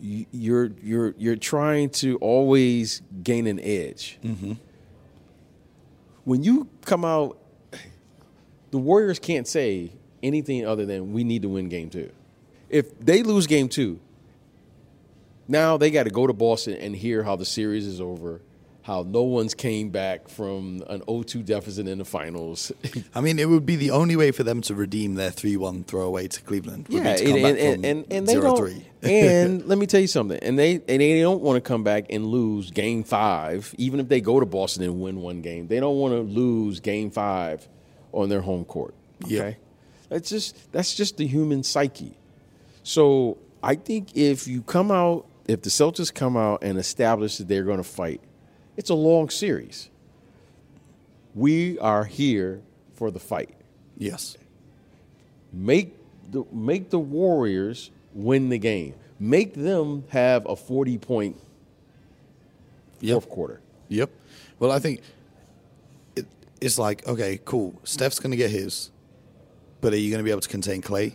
you're 0.00 0.70
you're 0.82 1.14
you're 1.18 1.36
trying 1.36 1.90
to 1.90 2.16
always 2.18 3.02
gain 3.22 3.46
an 3.46 3.60
edge. 3.60 4.18
Mm-hmm. 4.24 4.52
When 6.24 6.42
you 6.42 6.68
come 6.84 7.04
out, 7.04 7.38
the 8.70 8.78
Warriors 8.78 9.18
can't 9.18 9.46
say 9.46 9.92
anything 10.22 10.66
other 10.66 10.86
than 10.86 11.12
we 11.12 11.24
need 11.24 11.42
to 11.42 11.48
win 11.48 11.68
game 11.68 11.90
two. 11.90 12.10
If 12.68 12.98
they 12.98 13.22
lose 13.22 13.46
game 13.46 13.68
two, 13.68 14.00
now 15.50 15.76
they 15.76 15.90
got 15.90 16.04
to 16.04 16.10
go 16.10 16.26
to 16.26 16.32
Boston 16.32 16.74
and 16.74 16.94
hear 16.94 17.22
how 17.22 17.36
the 17.36 17.44
series 17.44 17.86
is 17.86 18.00
over, 18.00 18.40
how 18.82 19.02
no 19.02 19.24
one's 19.24 19.52
came 19.52 19.90
back 19.90 20.28
from 20.28 20.82
an 20.88 21.00
0-2 21.00 21.44
deficit 21.44 21.88
in 21.88 21.98
the 21.98 22.04
finals. 22.04 22.70
I 23.14 23.20
mean, 23.20 23.38
it 23.38 23.48
would 23.48 23.66
be 23.66 23.76
the 23.76 23.90
only 23.90 24.14
way 24.16 24.30
for 24.30 24.44
them 24.44 24.60
to 24.62 24.74
redeem 24.74 25.16
their 25.16 25.30
3 25.30 25.56
1 25.56 25.84
throwaway 25.84 26.28
to 26.28 26.42
Cleveland. 26.42 26.86
Yeah, 26.88 27.16
to 27.16 27.24
and, 27.24 27.58
and, 27.58 27.84
and, 27.84 28.06
and 28.10 28.26
they 28.26 28.34
don't. 28.34 28.84
and 29.02 29.66
let 29.66 29.76
me 29.78 29.86
tell 29.86 30.00
you 30.00 30.06
something. 30.06 30.38
And 30.40 30.58
they 30.58 30.74
and 30.74 31.00
they 31.00 31.20
don't 31.20 31.40
want 31.40 31.56
to 31.56 31.66
come 31.66 31.82
back 31.82 32.06
and 32.10 32.26
lose 32.26 32.70
Game 32.70 33.02
Five, 33.02 33.74
even 33.76 33.98
if 33.98 34.08
they 34.08 34.20
go 34.20 34.38
to 34.38 34.46
Boston 34.46 34.84
and 34.84 35.00
win 35.00 35.20
one 35.20 35.40
game. 35.42 35.66
They 35.66 35.80
don't 35.80 35.96
want 35.96 36.12
to 36.12 36.20
lose 36.20 36.80
Game 36.80 37.10
Five 37.10 37.66
on 38.12 38.28
their 38.28 38.42
home 38.42 38.64
court. 38.64 38.94
Yeah. 39.26 39.54
That's 40.10 40.28
just 40.28 40.70
that's 40.72 40.94
just 40.94 41.16
the 41.16 41.26
human 41.26 41.62
psyche. 41.62 42.16
So 42.82 43.38
I 43.62 43.74
think 43.74 44.16
if 44.16 44.46
you 44.46 44.62
come 44.62 44.90
out, 44.90 45.26
if 45.50 45.62
the 45.62 45.70
Celtics 45.70 46.14
come 46.14 46.36
out 46.36 46.62
and 46.62 46.78
establish 46.78 47.38
that 47.38 47.48
they're 47.48 47.64
going 47.64 47.78
to 47.78 47.82
fight, 47.82 48.20
it's 48.76 48.90
a 48.90 48.94
long 48.94 49.30
series. 49.30 49.90
We 51.34 51.78
are 51.80 52.04
here 52.04 52.62
for 52.94 53.10
the 53.10 53.18
fight 53.18 53.54
yes. 53.96 54.36
make 55.52 55.96
the 56.30 56.44
make 56.52 56.90
the 56.90 56.98
Warriors 56.98 57.90
win 58.14 58.48
the 58.48 58.58
game. 58.58 58.94
Make 59.18 59.54
them 59.54 60.04
have 60.10 60.46
a 60.46 60.54
forty 60.56 60.98
point 60.98 61.36
Yep. 63.00 63.14
fourth 63.14 63.28
quarter. 63.30 63.60
Yep. 63.88 64.10
Well, 64.58 64.70
I 64.70 64.78
think 64.78 65.00
it, 66.14 66.26
it's 66.60 66.78
like, 66.78 67.06
okay, 67.08 67.40
cool. 67.44 67.80
Steph's 67.84 68.20
going 68.20 68.30
to 68.32 68.36
get 68.36 68.50
his, 68.50 68.90
but 69.80 69.92
are 69.92 69.96
you 69.96 70.10
going 70.10 70.18
to 70.18 70.24
be 70.24 70.30
able 70.30 70.42
to 70.42 70.48
contain 70.48 70.82
Klay, 70.82 71.14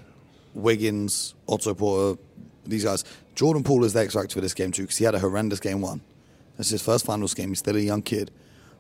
Wiggins, 0.54 1.36
Otto 1.48 1.74
Porter, 1.74 2.20
these 2.65 2.84
guys? 2.84 3.04
Jordan 3.36 3.63
Poole 3.63 3.84
is 3.84 3.94
the 3.94 4.00
X 4.00 4.13
factor 4.13 4.34
for 4.34 4.42
this 4.42 4.54
game, 4.54 4.72
too, 4.72 4.84
because 4.84 4.98
he 4.98 5.06
had 5.06 5.13
a 5.15 5.20
horrendous 5.20 5.60
game 5.60 5.82
one. 5.82 6.01
That's 6.58 6.70
his 6.70 6.82
first 6.82 7.06
finals 7.06 7.34
game. 7.34 7.50
He's 7.50 7.60
still 7.60 7.75
a 7.75 7.80
young 7.80 8.01
kid. 8.01 8.32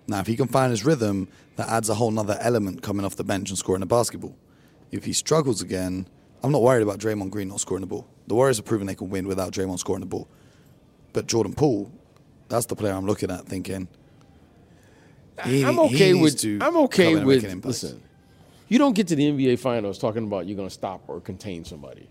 Now, 0.07 0.19
if 0.21 0.27
he 0.27 0.35
can 0.35 0.47
find 0.47 0.71
his 0.71 0.85
rhythm, 0.85 1.27
that 1.57 1.67
adds 1.67 1.89
a 1.89 1.95
whole 1.95 2.11
nother 2.11 2.37
element 2.39 2.81
coming 2.81 3.05
off 3.05 3.15
the 3.15 3.23
bench 3.23 3.49
and 3.49 3.57
scoring 3.57 3.81
a 3.81 3.85
basketball. 3.85 4.35
If 4.91 5.03
he 5.05 5.13
struggles 5.13 5.61
again, 5.61 6.07
I'm 6.43 6.51
not 6.51 6.61
worried 6.61 6.83
about 6.83 6.99
Draymond 6.99 7.31
Green 7.31 7.49
not 7.49 7.59
scoring 7.59 7.81
the 7.81 7.87
ball. 7.87 8.07
The 8.27 8.35
Warriors 8.35 8.57
have 8.57 8.65
proven 8.65 8.87
they 8.87 8.95
can 8.95 9.09
win 9.09 9.27
without 9.27 9.51
Draymond 9.51 9.79
scoring 9.79 9.99
the 10.01 10.05
ball. 10.05 10.27
But 11.11 11.27
Jordan 11.27 11.53
Poole, 11.53 11.91
that's 12.49 12.65
the 12.67 12.75
player 12.75 12.93
I'm 12.93 13.05
looking 13.05 13.31
at 13.31 13.45
thinking. 13.45 13.87
he- 15.43 15.65
I'm 15.65 15.79
okay 15.79 16.13
with 16.13 16.43
I'm 16.61 16.77
okay 16.77 17.11
in 17.11 17.17
and 17.19 17.27
make 17.27 17.41
with 17.43 17.65
listen. 17.65 18.01
You 18.67 18.79
don't 18.79 18.93
get 18.93 19.07
to 19.09 19.15
the 19.15 19.31
NBA 19.31 19.59
finals 19.59 19.99
talking 19.99 20.23
about 20.23 20.47
you're 20.47 20.55
going 20.55 20.67
to 20.69 20.73
stop 20.73 21.03
or 21.07 21.19
contain 21.19 21.65
somebody. 21.65 22.07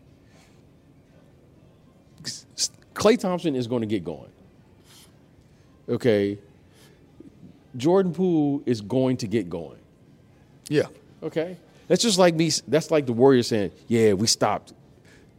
Klay 2.94 3.18
Thompson 3.18 3.54
is 3.54 3.66
going 3.66 3.82
to 3.82 3.86
get 3.86 4.04
going. 4.04 4.30
Okay. 5.88 6.38
Jordan 7.76 8.12
Poole 8.12 8.62
is 8.66 8.80
going 8.80 9.16
to 9.18 9.26
get 9.26 9.50
going. 9.50 9.78
Yeah. 10.68 10.86
Okay, 11.24 11.56
that's 11.88 12.02
just 12.02 12.18
like 12.18 12.34
me. 12.34 12.50
That's 12.68 12.90
like 12.90 13.06
the 13.06 13.12
Warriors 13.12 13.48
saying, 13.48 13.72
"Yeah, 13.88 14.12
we 14.12 14.26
stopped, 14.26 14.74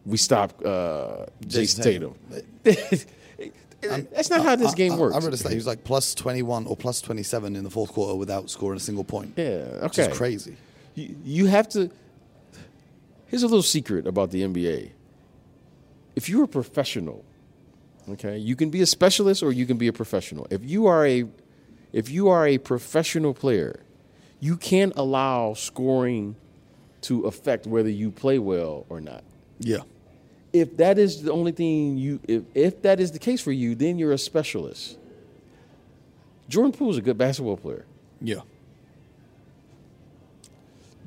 we 0.05 0.17
stopped 0.17 0.65
uh, 0.65 1.27
Jayson 1.45 1.83
Tatum." 1.83 2.15
that's 2.63 4.29
not 4.31 4.43
how 4.43 4.55
this 4.55 4.73
game 4.73 4.93
I, 4.93 4.97
works. 4.97 5.15
I, 5.15 5.19
I 5.19 5.29
a 5.29 5.37
stat. 5.37 5.51
He 5.51 5.57
was 5.57 5.67
like 5.67 5.83
plus 5.83 6.15
21 6.15 6.65
or 6.65 6.75
plus 6.75 7.01
27 7.01 7.55
in 7.55 7.63
the 7.63 7.69
fourth 7.69 7.93
quarter 7.93 8.15
without 8.15 8.49
scoring 8.49 8.77
a 8.77 8.79
single 8.79 9.03
point. 9.03 9.33
yeah, 9.37 9.79
okay. 9.83 10.11
crazy. 10.11 10.57
You, 10.95 11.15
you 11.23 11.45
have 11.45 11.69
to. 11.69 11.91
Here's 13.27 13.43
a 13.43 13.47
little 13.47 13.61
secret 13.61 14.07
about 14.07 14.31
the 14.31 14.41
NBA. 14.41 14.91
If 16.15 16.29
you're 16.29 16.43
a 16.43 16.47
professional, 16.47 17.25
okay, 18.09 18.37
you 18.37 18.55
can 18.55 18.69
be 18.69 18.81
a 18.81 18.85
specialist 18.85 19.43
or 19.43 19.51
you 19.51 19.65
can 19.65 19.77
be 19.77 19.87
a 19.87 19.93
professional. 19.93 20.47
If 20.49 20.63
you 20.63 20.85
are 20.87 21.05
a, 21.05 21.25
if 21.91 22.09
you 22.09 22.29
are 22.29 22.47
a 22.47 22.57
professional 22.57 23.33
player, 23.33 23.81
you 24.39 24.57
can't 24.57 24.93
allow 24.95 25.53
scoring 25.53 26.35
to 27.01 27.25
affect 27.25 27.67
whether 27.67 27.89
you 27.89 28.11
play 28.11 28.39
well 28.39 28.85
or 28.89 29.01
not. 29.01 29.23
Yeah. 29.59 29.79
if 30.51 30.77
that 30.77 30.97
is 30.97 31.23
the 31.23 31.31
only 31.31 31.51
thing 31.53 31.97
you 31.97 32.19
if, 32.27 32.43
if 32.53 32.81
that 32.81 32.99
is 32.99 33.11
the 33.11 33.19
case 33.19 33.41
for 33.41 33.53
you 33.53 33.73
then 33.73 33.97
you're 33.97 34.11
a 34.11 34.17
specialist 34.17 34.97
Jordan 36.47 36.71
Poole 36.71 36.91
is 36.91 36.97
a 36.97 37.01
good 37.01 37.17
basketball 37.17 37.57
player. 37.57 37.85
Yeah. 38.21 38.41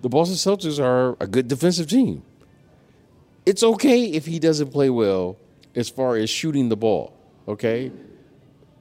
The 0.02 0.08
Boston 0.08 0.36
Celtics 0.36 0.82
are 0.82 1.16
a 1.20 1.26
good 1.26 1.48
defensive 1.48 1.88
team. 1.88 2.22
It's 3.48 3.62
okay 3.62 4.04
if 4.04 4.26
he 4.26 4.38
doesn't 4.38 4.72
play 4.72 4.90
well 4.90 5.38
as 5.74 5.88
far 5.88 6.16
as 6.16 6.28
shooting 6.28 6.68
the 6.68 6.76
ball, 6.76 7.16
okay? 7.46 7.90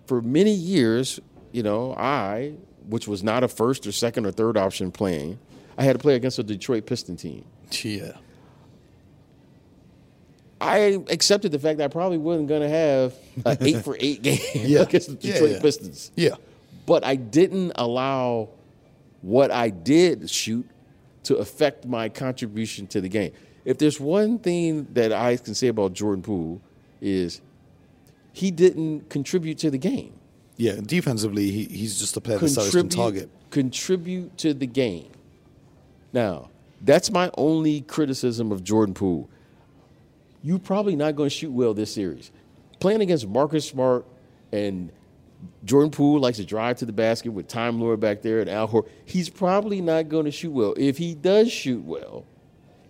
For 0.07 0.21
many 0.21 0.51
years, 0.51 1.19
you 1.53 1.63
know, 1.63 1.93
I, 1.95 2.55
which 2.89 3.07
was 3.07 3.23
not 3.23 3.43
a 3.43 3.47
first 3.47 3.87
or 3.87 3.93
second 3.93 4.25
or 4.25 4.31
third 4.31 4.57
option 4.57 4.91
playing, 4.91 5.39
I 5.77 5.83
had 5.83 5.93
to 5.93 5.99
play 5.99 6.15
against 6.15 6.37
a 6.39 6.43
Detroit 6.43 6.85
Piston 6.85 7.15
team. 7.15 7.45
Yeah. 7.81 8.11
I 10.59 10.97
accepted 11.09 11.51
the 11.51 11.59
fact 11.59 11.77
that 11.77 11.85
I 11.85 11.87
probably 11.87 12.17
wasn't 12.17 12.47
going 12.49 12.61
to 12.61 12.69
have 12.69 13.13
an 13.45 13.57
eight 13.61 13.83
for 13.85 13.95
eight 13.99 14.21
game 14.21 14.39
Yeah. 14.55 14.79
against 14.89 15.07
the 15.07 15.17
Yeah, 15.27 15.33
Detroit 15.33 15.51
yeah. 15.51 15.61
Pistons. 15.61 16.11
Yeah. 16.15 16.35
But 16.85 17.03
I 17.05 17.15
didn't 17.15 17.73
allow 17.75 18.49
what 19.21 19.51
I 19.51 19.69
did 19.69 20.29
shoot 20.29 20.67
to 21.23 21.35
affect 21.37 21.85
my 21.85 22.09
contribution 22.09 22.87
to 22.87 23.01
the 23.01 23.09
game. 23.09 23.31
If 23.67 23.79
there's 23.79 23.99
one 23.99 24.39
thing 24.39 24.87
that 24.93 25.11
I 25.11 25.35
can 25.35 25.53
say 25.53 25.67
about 25.67 25.91
Jordan 25.91 26.23
Poole 26.23 26.61
is 27.01 27.41
he 28.31 28.49
didn't 28.49 29.09
contribute 29.09 29.57
to 29.57 29.69
the 29.69 29.77
game. 29.77 30.13
Yeah. 30.55 30.79
Defensively, 30.81 31.51
he, 31.51 31.65
he's 31.65 31.99
just 31.99 32.15
a 32.15 32.21
player 32.21 32.37
that 32.37 32.45
Celtics 32.45 32.71
can 32.71 32.87
target. 32.87 33.29
contribute 33.51 34.37
to 34.37 34.53
the 34.53 34.67
game. 34.67 35.11
Now, 36.13 36.49
that's 36.81 37.11
my 37.11 37.29
only 37.37 37.81
criticism 37.81 38.53
of 38.53 38.63
Jordan 38.63 38.93
Poole. 38.93 39.29
You're 40.41 40.59
probably 40.59 40.95
not 40.95 41.17
going 41.17 41.29
to 41.29 41.35
shoot 41.35 41.51
well 41.51 41.73
this 41.73 41.93
series. 41.93 42.31
Playing 42.79 43.01
against 43.01 43.27
Marcus 43.27 43.67
Smart 43.67 44.05
and 44.53 44.93
Jordan 45.65 45.91
Poole 45.91 46.21
likes 46.21 46.37
to 46.37 46.45
drive 46.45 46.77
to 46.77 46.85
the 46.85 46.93
basket 46.93 47.31
with 47.33 47.49
Time 47.49 47.81
Lord 47.81 47.99
back 47.99 48.21
there 48.21 48.39
and 48.39 48.49
Al 48.49 48.67
Hor. 48.67 48.85
He's 49.03 49.27
probably 49.27 49.81
not 49.81 50.07
going 50.07 50.23
to 50.23 50.31
shoot 50.31 50.51
well. 50.51 50.73
If 50.77 50.97
he 50.97 51.15
does 51.15 51.51
shoot 51.51 51.83
well, 51.83 52.23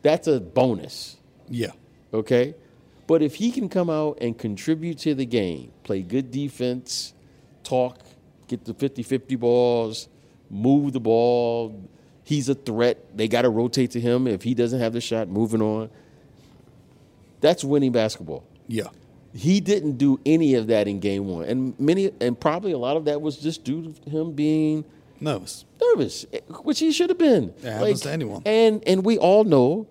that's 0.08 0.28
a 0.28 0.40
bonus 0.40 1.18
Yeah. 1.50 1.72
okay? 2.14 2.56
But 3.08 3.22
if 3.22 3.36
he 3.36 3.52
can 3.52 3.68
come 3.68 3.90
out 3.90 4.18
and 4.22 4.38
contribute 4.38 4.98
to 5.00 5.14
the 5.14 5.26
game, 5.26 5.72
play 5.84 6.02
good 6.02 6.32
defense, 6.32 7.14
talk, 7.64 8.00
get 8.48 8.64
the 8.64 8.74
50 8.74 9.04
50 9.04 9.36
balls, 9.36 10.08
move 10.50 10.94
the 10.94 11.00
ball, 11.02 11.74
he's 12.24 12.48
a 12.50 12.56
threat. 12.56 12.98
They 13.18 13.28
got 13.28 13.42
to 13.44 13.50
rotate 13.50 13.92
to 13.92 14.00
him. 14.00 14.28
If 14.28 14.44
he 14.44 14.54
doesn't 14.54 14.80
have 14.80 14.94
the 14.94 15.02
shot, 15.02 15.28
moving 15.28 15.62
on. 15.62 15.90
That's 17.42 17.64
winning 17.64 17.92
basketball. 17.92 18.44
Yeah. 18.68 18.88
He 19.36 19.60
didn't 19.60 19.98
do 19.98 20.20
any 20.26 20.56
of 20.56 20.68
that 20.68 20.88
in 20.88 21.00
game 21.00 21.28
one. 21.28 21.44
And 21.46 21.80
many 21.80 22.12
and 22.22 22.40
probably 22.40 22.72
a 22.72 22.78
lot 22.78 22.98
of 22.98 23.06
that 23.06 23.22
was 23.22 23.38
just 23.38 23.64
due 23.64 23.94
to 24.04 24.10
him 24.10 24.32
being 24.32 24.84
Nervous. 25.20 25.66
nervous, 25.82 26.26
which 26.64 26.80
he 26.80 26.92
should 26.92 27.10
have 27.10 27.18
been. 27.18 27.54
It 27.64 27.72
happens 27.72 28.02
to 28.02 28.12
anyone. 28.12 28.42
And 28.46 28.84
and 28.88 29.04
we 29.06 29.18
all 29.18 29.44
know 29.44 29.88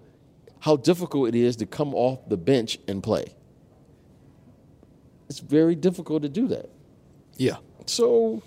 how 0.61 0.77
difficult 0.77 1.29
it 1.29 1.35
is 1.35 1.57
to 1.57 1.67
come 1.67 1.95
off 1.95 2.29
the 2.29 2.37
bench 2.37 2.79
and 2.89 3.03
play. 3.03 3.35
It's 5.29 5.41
very 5.41 5.75
difficult 5.75 6.23
to 6.23 6.29
do 6.29 6.49
that. 6.49 6.71
Yeah. 7.37 7.57
So, 7.87 8.43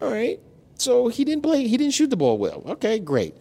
all 0.00 0.10
right. 0.10 0.40
So 0.76 1.08
he 1.08 1.24
didn't 1.24 1.42
play. 1.42 1.66
He 1.66 1.76
didn't 1.76 1.94
shoot 1.94 2.10
the 2.10 2.16
ball 2.16 2.38
well. 2.38 2.62
Okay, 2.66 2.98
great. 2.98 3.34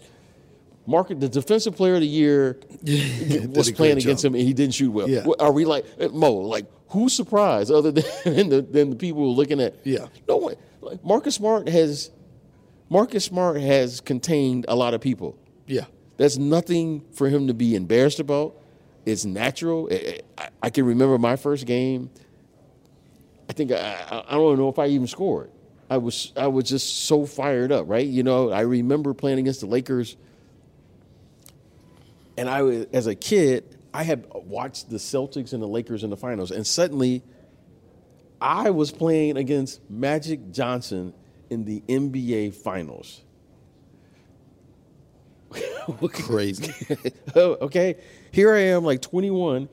Market 0.86 1.20
the 1.20 1.29
defensive 1.29 1.75
player 1.75 1.96
of 1.96 2.01
the 2.01 2.08
year 2.08 2.60
was 2.84 3.72
playing 3.72 3.98
against 3.98 4.24
job. 4.24 4.31
him 4.31 4.36
and 4.39 4.47
he 4.47 4.54
didn't 4.54 4.73
shoot 4.73 4.91
well. 4.91 5.10
Yeah. 5.10 5.25
Are 5.39 5.52
we 5.52 5.65
like 5.65 5.86
uh, 5.99 6.10
Mo? 6.10 6.34
Like 6.34 6.65
who's 6.89 7.13
surprised 7.13 7.71
other 7.71 7.91
than 8.23 8.49
the, 8.49 8.62
than 8.62 8.89
the 8.91 8.95
people 8.95 9.21
who 9.21 9.28
are 9.30 9.36
looking 9.36 9.62
at? 9.62 9.75
Yeah. 9.84 10.08
No 10.28 10.38
one. 10.38 10.56
Like 10.82 11.04
Marcus 11.04 11.36
Smart 11.36 11.67
has 11.69 12.12
Marcus 12.89 13.25
Smart 13.25 13.62
has 13.62 14.02
contained 14.02 14.65
a 14.67 14.75
lot 14.75 14.93
of 14.93 15.02
people. 15.02 15.38
Yeah. 15.67 15.86
There's 16.17 16.38
nothing 16.38 17.04
for 17.13 17.30
him 17.30 17.47
to 17.47 17.54
be 17.54 17.76
embarrassed 17.76 18.19
about. 18.19 18.56
It's 19.06 19.26
natural. 19.26 19.88
I, 19.91 20.19
I- 20.38 20.50
I 20.63 20.69
can 20.69 20.86
remember 20.86 21.17
my 21.17 21.36
first 21.38 21.65
game. 21.65 22.12
I 23.50 23.54
think 23.54 23.71
I, 23.71 24.24
I 24.30 24.34
don't 24.36 24.58
know 24.60 24.69
if 24.69 24.78
I 24.78 24.88
even 24.88 25.08
scored. 25.08 25.50
I 25.89 25.97
was 25.97 26.32
I 26.38 26.47
was 26.47 26.65
just 26.65 27.06
so 27.06 27.26
fired 27.26 27.71
up, 27.71 27.89
right? 27.89 28.06
You 28.06 28.24
know, 28.24 28.52
I 28.52 28.62
remember 28.62 29.13
playing 29.15 29.39
against 29.39 29.60
the 29.62 29.65
Lakers, 29.65 30.15
and 32.38 32.50
I 32.50 32.62
was 32.62 32.86
as 32.93 33.08
a 33.08 33.15
kid 33.15 33.63
I 33.93 34.04
had 34.04 34.26
watched 34.34 34.89
the 34.89 34.97
Celtics 34.97 35.52
and 35.54 35.62
the 35.62 35.67
Lakers 35.67 36.04
in 36.04 36.10
the 36.10 36.17
finals, 36.17 36.52
and 36.52 36.65
suddenly 36.65 37.24
I 38.39 38.69
was 38.69 38.91
playing 38.91 39.36
against 39.38 39.82
Magic 39.89 40.52
Johnson 40.52 41.13
in 41.50 41.65
the 41.65 41.82
NBA 41.89 42.54
finals. 42.54 43.21
Crazy. 46.13 46.73
Oh, 47.35 47.57
okay. 47.61 47.95
Here 48.31 48.53
I 48.53 48.59
am, 48.59 48.83
like 48.83 49.01
21. 49.01 49.69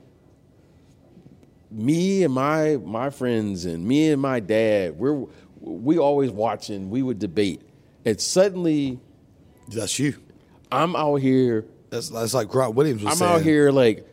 Me 1.70 2.22
and 2.22 2.32
my 2.32 2.76
my 2.76 3.10
friends 3.10 3.64
and 3.64 3.84
me 3.86 4.10
and 4.10 4.22
my 4.22 4.40
dad, 4.40 4.96
we're 4.96 5.26
we 5.60 5.98
always 5.98 6.30
watching. 6.30 6.88
We 6.88 7.02
would 7.02 7.18
debate, 7.18 7.62
and 8.04 8.18
suddenly 8.20 9.00
That's 9.68 9.98
you. 9.98 10.14
I'm 10.70 10.96
out 10.96 11.16
here. 11.16 11.66
That's, 11.90 12.10
that's 12.10 12.32
like 12.34 12.48
Grant 12.48 12.74
Williams 12.74 13.02
was 13.02 13.12
I'm 13.12 13.18
saying. 13.18 13.32
out 13.32 13.42
here 13.42 13.70
like, 13.70 14.06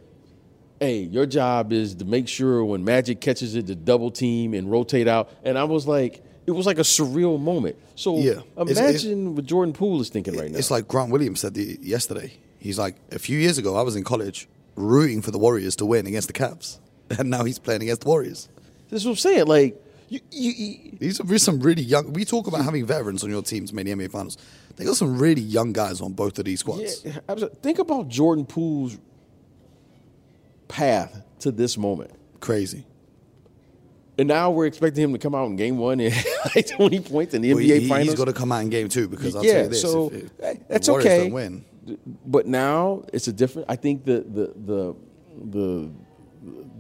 hey, 0.80 1.00
your 1.00 1.26
job 1.26 1.72
is 1.72 1.96
to 1.96 2.06
make 2.06 2.28
sure 2.28 2.64
when 2.66 2.84
Magic 2.84 3.22
catches 3.22 3.56
it 3.56 3.68
to 3.68 3.76
double 3.76 4.12
team 4.12 4.54
and 4.54 4.70
rotate 4.72 5.08
out. 5.08 5.30
And 5.44 5.58
I 5.58 5.66
was 5.66 5.88
like, 5.88 6.24
it 6.46 6.52
was 6.52 6.66
like 6.66 6.78
a 6.78 6.82
surreal 6.84 7.40
moment. 7.40 7.76
So 7.96 8.18
Yeah. 8.18 8.42
It's- 8.58 8.78
imagine 8.78 9.36
what 9.36 9.46
Jordan 9.46 9.74
Poole 9.74 10.02
is 10.02 10.10
thinking 10.10 10.38
right 10.38 10.52
now. 10.52 10.58
It's 10.58 10.72
like 10.72 10.88
Grant 10.88 11.12
Williams 11.12 11.40
said 11.40 11.54
the, 11.54 11.78
yesterday. 11.82 12.34
He's 12.60 12.78
like, 12.80 12.96
a 13.12 13.20
few 13.20 13.38
years 13.38 13.58
ago, 13.58 13.76
I 13.76 13.82
was 13.82 13.96
in 13.96 14.04
college 14.04 14.48
rooting 14.76 15.22
for 15.22 15.32
the 15.32 15.38
Warriors 15.40 15.76
to 15.78 15.86
win 15.86 16.06
against 16.08 16.28
the 16.28 16.34
Cavs. 16.34 16.80
And 17.20 17.30
now 17.30 17.44
he's 17.44 17.60
playing 17.60 17.84
against 17.84 18.02
the 18.02 18.08
Warriors. 18.08 18.50
this 18.90 19.02
is 19.02 19.06
what 19.06 19.12
I'm 19.12 19.18
saying. 19.18 19.46
Like, 19.46 19.80
you, 20.10 20.20
you, 20.32 20.52
you 20.52 20.98
These 21.00 21.20
are 21.20 21.38
some 21.38 21.60
really 21.60 21.84
young. 21.84 22.14
We 22.14 22.26
talk 22.26 22.48
about 22.48 22.64
having 22.66 22.84
veterans 22.86 23.24
on 23.24 23.30
your 23.30 23.44
teams 23.44 23.72
made 23.72 23.86
the 23.86 23.92
NBA 23.92 24.12
Finals. 24.12 24.38
They 24.76 24.86
got 24.86 24.96
some 24.98 25.20
really 25.20 25.42
young 25.42 25.72
guys 25.72 26.02
on 26.02 26.14
both 26.14 26.38
of 26.40 26.46
these 26.46 26.62
squads. 26.62 27.04
Yeah, 27.06 27.20
absolutely. 27.30 27.60
Think 27.62 27.78
about 27.80 28.08
Jordan 28.10 28.46
Poole's 28.46 28.98
path 30.68 31.22
to 31.40 31.52
this 31.52 31.78
moment. 31.78 32.12
Crazy. 32.40 32.86
And 34.18 34.28
now 34.30 34.50
we're 34.52 34.66
expecting 34.66 35.04
him 35.04 35.12
to 35.14 35.20
come 35.20 35.36
out 35.36 35.46
in 35.48 35.56
game 35.58 35.78
one 35.78 36.00
and 36.00 36.14
like 36.56 36.68
20 36.68 37.00
points 37.02 37.34
in 37.34 37.42
the 37.42 37.54
But 37.54 37.64
NBA 37.64 37.80
he, 37.82 37.88
finals. 37.90 38.10
has 38.10 38.16
got 38.16 38.26
to 38.26 38.34
come 38.34 38.52
out 38.52 38.62
in 38.62 38.70
game 38.70 38.88
two 38.88 39.08
because 39.10 39.36
I'll 39.36 39.44
yeah, 39.46 39.54
tell 39.54 39.64
you 39.64 39.70
this: 39.70 39.82
so 39.82 40.10
if, 40.10 40.24
if 40.40 40.68
that's 40.70 40.90
okay. 40.90 41.30
Win. 41.30 41.66
But 42.26 42.48
now 42.48 43.04
it's 43.14 43.28
a 43.28 43.34
different. 43.34 43.70
I 43.70 43.76
think 43.76 44.06
the 44.06 44.22
the 44.22 44.54
the 44.66 44.96
the 45.52 45.92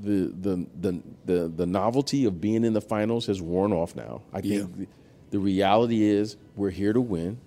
the 0.02 0.34
the 0.42 0.68
the, 0.82 1.02
the, 1.26 1.48
the 1.50 1.66
novelty 1.66 2.26
of 2.26 2.40
being 2.40 2.64
in 2.64 2.74
the 2.74 2.82
finals 2.82 3.26
has 3.26 3.42
worn 3.42 3.74
off 3.74 3.96
now. 3.96 4.22
I 4.34 4.42
think 4.42 4.54
Yeah. 4.54 4.68
the, 4.78 4.88
the 5.32 5.40
reality 5.40 6.04
is 6.04 6.38
we're 6.56 6.70
here 6.70 6.94
to 6.94 7.02
win. 7.02 7.38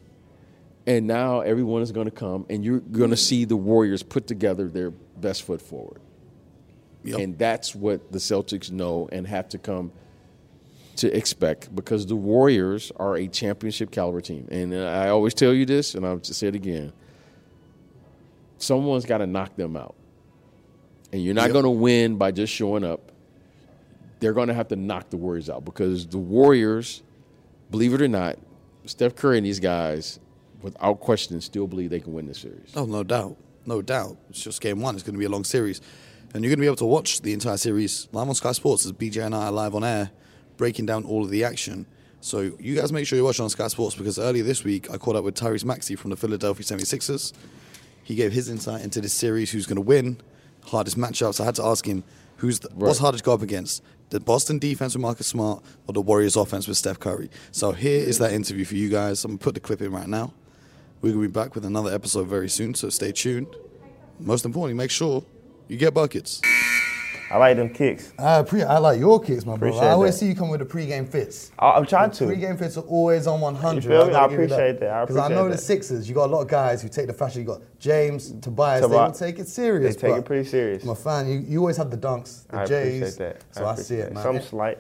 And 0.87 1.07
now 1.07 1.41
everyone 1.41 1.83
is 1.83 1.93
going 1.93 2.07
to 2.07 2.11
come, 2.11 2.47
and 2.49 2.65
you're 2.65 2.81
going 2.81 3.11
to 3.11 3.17
see 3.17 3.45
the 3.45 3.57
Warriors 3.57 4.03
put 4.03 4.27
together 4.27 4.69
their 4.69 4.91
best 4.91 5.43
foot 5.43 5.61
forward. 5.61 6.01
Yep. 7.05 7.19
And 7.21 7.39
that's 7.39 7.75
what 7.75 8.11
the 8.13 8.19
Celtics 8.19 8.71
know 8.71 9.09
and 9.13 9.27
have 9.27 9.49
to 9.51 9.59
come 9.59 9.93
to 10.97 11.17
expect 11.17 11.75
because 11.75 12.07
the 12.07 12.17
Warriors 12.17 12.91
are 12.97 13.17
a 13.17 13.29
championship 13.29 13.91
caliber 13.91 14.21
team. 14.21 14.49
And 14.51 14.75
uh, 14.75 14.79
I 14.87 15.09
always 15.11 15.33
tell 15.33 15.53
you 15.55 15.65
this, 15.65 15.95
and 15.95 16.05
I'll 16.05 16.19
just 16.19 16.41
say 16.41 16.49
it 16.49 16.55
again 16.55 16.93
someone's 18.59 19.05
got 19.07 19.19
to 19.19 19.27
knock 19.27 19.55
them 19.57 19.77
out. 19.77 19.95
And 21.13 21.23
you're 21.25 21.35
not 21.35 21.45
Yep. 21.45 21.53
going 21.53 21.65
to 21.65 21.71
win 21.71 22.17
by 22.17 22.33
just 22.33 22.53
showing 22.53 22.85
up. 22.85 23.13
They're 24.21 24.33
going 24.33 24.49
to 24.49 24.55
have 24.55 24.69
to 24.69 24.77
knock 24.77 25.11
the 25.11 25.17
Warriors 25.17 25.49
out 25.49 25.65
because 25.65 26.07
the 26.07 26.19
Warriors, 26.19 27.03
believe 27.71 27.95
it 27.95 28.03
or 28.03 28.09
not, 28.09 28.37
Steph 28.85 29.15
Curry 29.15 29.39
and 29.39 29.47
these 29.47 29.61
guys, 29.61 30.19
without 30.61 30.99
question, 31.01 31.41
still 31.41 31.67
believe 31.67 31.91
they 31.91 32.01
can 32.01 32.13
win 32.13 32.27
this 32.27 32.39
series. 32.39 32.73
Oh, 32.75 32.85
no 32.85 33.05
doubt. 33.05 33.37
No 33.65 33.81
doubt. 33.81 34.17
It's 34.31 34.43
just 34.43 34.61
game 34.61 34.81
one. 34.81 34.95
It's 34.97 35.05
going 35.05 35.15
to 35.15 35.19
be 35.19 35.25
a 35.25 35.31
long 35.31 35.45
series. 35.45 35.81
And 36.35 36.45
you're 36.45 36.51
going 36.51 36.59
to 36.59 36.63
be 36.63 36.67
able 36.67 36.77
to 36.77 36.87
watch 36.87 37.23
the 37.23 37.33
entire 37.33 37.57
series 37.57 38.07
live 38.13 38.29
on 38.29 38.35
Sky 38.35 38.53
Sports 38.53 38.85
as 38.85 38.93
BJ 38.93 39.25
and 39.25 39.35
I 39.35 39.47
are 39.47 39.53
live 39.53 39.75
on 39.75 39.83
air, 39.83 40.11
breaking 40.59 40.85
down 40.85 41.05
all 41.05 41.25
of 41.25 41.31
the 41.31 41.43
action. 41.43 41.87
So 42.21 42.53
you 42.61 42.75
guys 42.75 42.93
make 42.93 43.07
sure 43.07 43.17
you 43.17 43.25
watch 43.25 43.41
on 43.41 43.49
Sky 43.49 43.69
Sports 43.69 43.97
because 43.97 44.19
earlier 44.19 44.43
this 44.43 44.63
week 44.63 44.91
I 44.91 44.99
caught 44.99 45.17
up 45.17 45.25
with 45.25 45.37
Tyrese 45.37 45.65
Maxey 45.65 45.97
from 45.97 46.11
the 46.11 46.17
Philadelphia 46.17 46.65
76ers. 46.65 47.33
He 48.05 48.15
gave 48.15 48.33
his 48.33 48.51
insight 48.51 48.83
into 48.83 49.01
this 49.01 49.15
series, 49.15 49.51
who's 49.53 49.67
going 49.67 49.77
to 49.77 49.83
win, 49.83 50.21
hardest 50.65 50.99
matchups. 50.99 51.41
I 51.41 51.45
had 51.45 51.55
to 51.57 51.65
ask 51.65 51.87
him, 51.87 52.05
who's 52.37 52.61
the, 52.61 52.69
what's 52.75 52.99
hardest 52.99 53.25
to 53.25 53.29
go 53.29 53.35
up 53.35 53.43
against? 53.43 53.83
The 54.11 54.21
Boston 54.21 54.59
defense 54.59 54.95
with 54.95 55.03
Marcus 55.03 55.27
Smart 55.27 55.63
or 55.87 55.93
the 55.95 56.01
Warriors 56.03 56.37
offense 56.37 56.69
with 56.69 56.77
Steph 56.77 56.99
Curry? 57.01 57.31
So 57.53 57.73
here 57.73 58.01
is 58.01 58.19
that 58.19 58.33
interview 58.33 58.65
for 58.67 58.75
you 58.75 58.91
guys. 58.91 59.25
I'm 59.25 59.33
going 59.33 59.39
to 59.39 59.45
put 59.45 59.55
the 59.55 59.61
clip 59.61 59.81
in 59.81 59.93
right 59.93 60.09
now. 60.09 60.35
We're 61.01 61.13
going 61.13 61.23
to 61.23 61.29
be 61.29 61.33
back 61.33 61.55
with 61.55 61.65
another 61.65 61.95
episode 61.95 62.27
very 62.27 62.49
soon, 62.49 62.75
so 62.75 62.91
stay 62.91 63.13
tuned. 63.13 63.55
Most 64.19 64.45
importantly, 64.45 64.75
make 64.75 64.91
sure 64.91 65.25
you 65.69 65.77
get 65.77 65.95
buckets. 65.95 66.41
I 67.31 67.37
like 67.37 67.59
them 67.59 67.69
kicks. 67.69 68.11
I, 68.19 68.43
pre- 68.43 68.63
I 68.63 68.79
like 68.79 68.99
your 68.99 69.21
kicks, 69.21 69.45
my 69.45 69.55
bro. 69.57 69.69
Appreciate 69.69 69.89
I 69.89 69.93
always 69.93 70.15
that. 70.15 70.19
see 70.21 70.27
you 70.29 70.35
come 70.35 70.49
with 70.49 70.61
the 70.61 70.65
pre-game 70.65 71.05
fits. 71.05 71.53
I- 71.59 71.73
I'm 71.73 71.85
trying 71.85 72.11
to. 72.13 72.25
Pre-game 72.27 72.57
fits 72.57 72.79
are 72.79 72.85
always 72.85 73.27
on 73.27 73.43
100. 73.43 73.85
You 73.85 73.91
feel 73.91 74.07
me? 74.07 74.13
gotta 74.13 74.33
I 74.33 74.35
appreciate 74.35 74.81
that. 74.81 74.91
I 74.91 75.01
Because 75.03 75.17
I 75.19 75.25
appreciate 75.27 75.37
know 75.45 75.49
the. 75.51 75.59
Sixers, 75.59 76.09
you 76.09 76.15
got 76.15 76.31
a 76.31 76.33
lot 76.33 76.41
of 76.41 76.49
guys 76.49 76.81
who 76.81 76.89
take 76.89 77.07
the 77.07 77.13
fashion. 77.13 77.43
You 77.43 77.47
got 77.49 77.61
James, 77.79 78.33
Tobias, 78.41 78.81
they 78.81 78.87
Tobi- 78.87 78.93
don't 79.05 79.15
take 79.15 79.39
it 79.41 79.47
serious. 79.49 79.95
They 79.97 80.09
take 80.09 80.17
it 80.17 80.25
pretty 80.25 80.49
serious. 80.49 80.83
I'm 80.85 80.89
a 80.89 80.95
fan. 80.95 81.29
You, 81.29 81.41
you 81.41 81.59
always 81.59 81.77
have 81.77 81.91
the 81.91 81.99
dunks, 81.99 82.47
the 82.49 82.61
I 82.61 82.65
J's. 82.65 82.97
appreciate 83.03 83.19
that. 83.19 83.45
So 83.55 83.67
I, 83.67 83.75
see 83.75 83.97
it, 83.97 84.15
man. 84.15 84.23
Some 84.23 84.41
slight. 84.41 84.79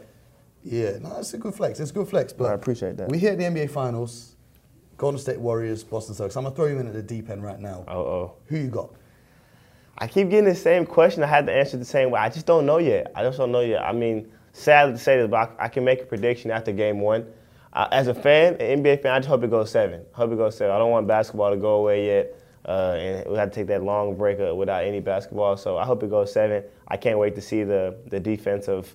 Yeah, 0.64 0.98
no, 1.02 1.18
it's 1.18 1.34
a 1.34 1.38
good 1.38 1.54
flex. 1.54 1.80
It's 1.80 1.90
a 1.90 1.94
good 1.94 2.08
flex. 2.08 2.32
But 2.32 2.46
I 2.50 2.54
appreciate 2.54 2.96
that. 2.96 3.10
We 3.10 3.18
here 3.18 3.32
at 3.32 3.38
the 3.38 3.44
NBA 3.44 3.70
Finals, 3.70 4.36
Golden 4.96 5.20
State 5.20 5.38
Warriors, 5.38 5.84
Boston 5.84 6.14
Celtics. 6.14 6.36
I'm 6.38 6.44
gonna 6.44 6.54
throw 6.56 6.64
you 6.66 6.78
in 6.78 6.86
at 6.86 6.94
the 6.94 7.02
deep 7.02 7.28
end 7.28 7.42
right 7.44 7.60
now. 7.60 7.84
Uh 7.86 7.92
oh. 7.92 8.32
Who 8.46 8.56
you 8.56 8.68
got? 8.68 8.94
I 10.00 10.06
keep 10.06 10.30
getting 10.30 10.44
the 10.44 10.54
same 10.54 10.86
question. 10.86 11.24
I 11.24 11.26
had 11.26 11.46
to 11.46 11.52
answer 11.52 11.76
the 11.76 11.84
same 11.84 12.10
way. 12.10 12.20
I 12.20 12.28
just 12.28 12.46
don't 12.46 12.64
know 12.64 12.78
yet. 12.78 13.10
I 13.16 13.24
just 13.24 13.36
don't 13.36 13.50
know 13.50 13.60
yet. 13.60 13.82
I 13.82 13.92
mean, 13.92 14.30
sad 14.52 14.92
to 14.92 14.98
say 14.98 15.16
this, 15.16 15.28
but 15.28 15.56
I, 15.58 15.68
can 15.68 15.84
make 15.84 16.00
a 16.00 16.06
prediction 16.06 16.52
after 16.52 16.70
game 16.70 17.00
one. 17.00 17.26
Uh, 17.72 17.88
as 17.90 18.06
a 18.06 18.14
fan, 18.14 18.54
an 18.54 18.82
NBA 18.82 19.02
fan, 19.02 19.12
I 19.12 19.18
just 19.18 19.28
hope 19.28 19.42
it 19.42 19.50
goes 19.50 19.72
seven. 19.72 20.04
Hope 20.12 20.30
it 20.30 20.36
goes 20.36 20.56
seven. 20.56 20.74
I 20.74 20.78
don't 20.78 20.92
want 20.92 21.08
basketball 21.08 21.50
to 21.50 21.56
go 21.56 21.74
away 21.74 22.06
yet. 22.06 22.34
Uh, 22.64 22.96
and 22.98 23.30
we 23.30 23.36
had 23.36 23.52
to 23.52 23.60
take 23.60 23.66
that 23.68 23.82
long 23.82 24.16
break 24.16 24.38
uh, 24.38 24.54
without 24.54 24.84
any 24.84 25.00
basketball. 25.00 25.56
So 25.56 25.78
I 25.78 25.84
hope 25.84 26.02
it 26.04 26.10
goes 26.10 26.32
seven. 26.32 26.62
I 26.86 26.96
can't 26.96 27.18
wait 27.18 27.34
to 27.34 27.40
see 27.40 27.64
the 27.64 27.96
the 28.06 28.20
defensive 28.20 28.94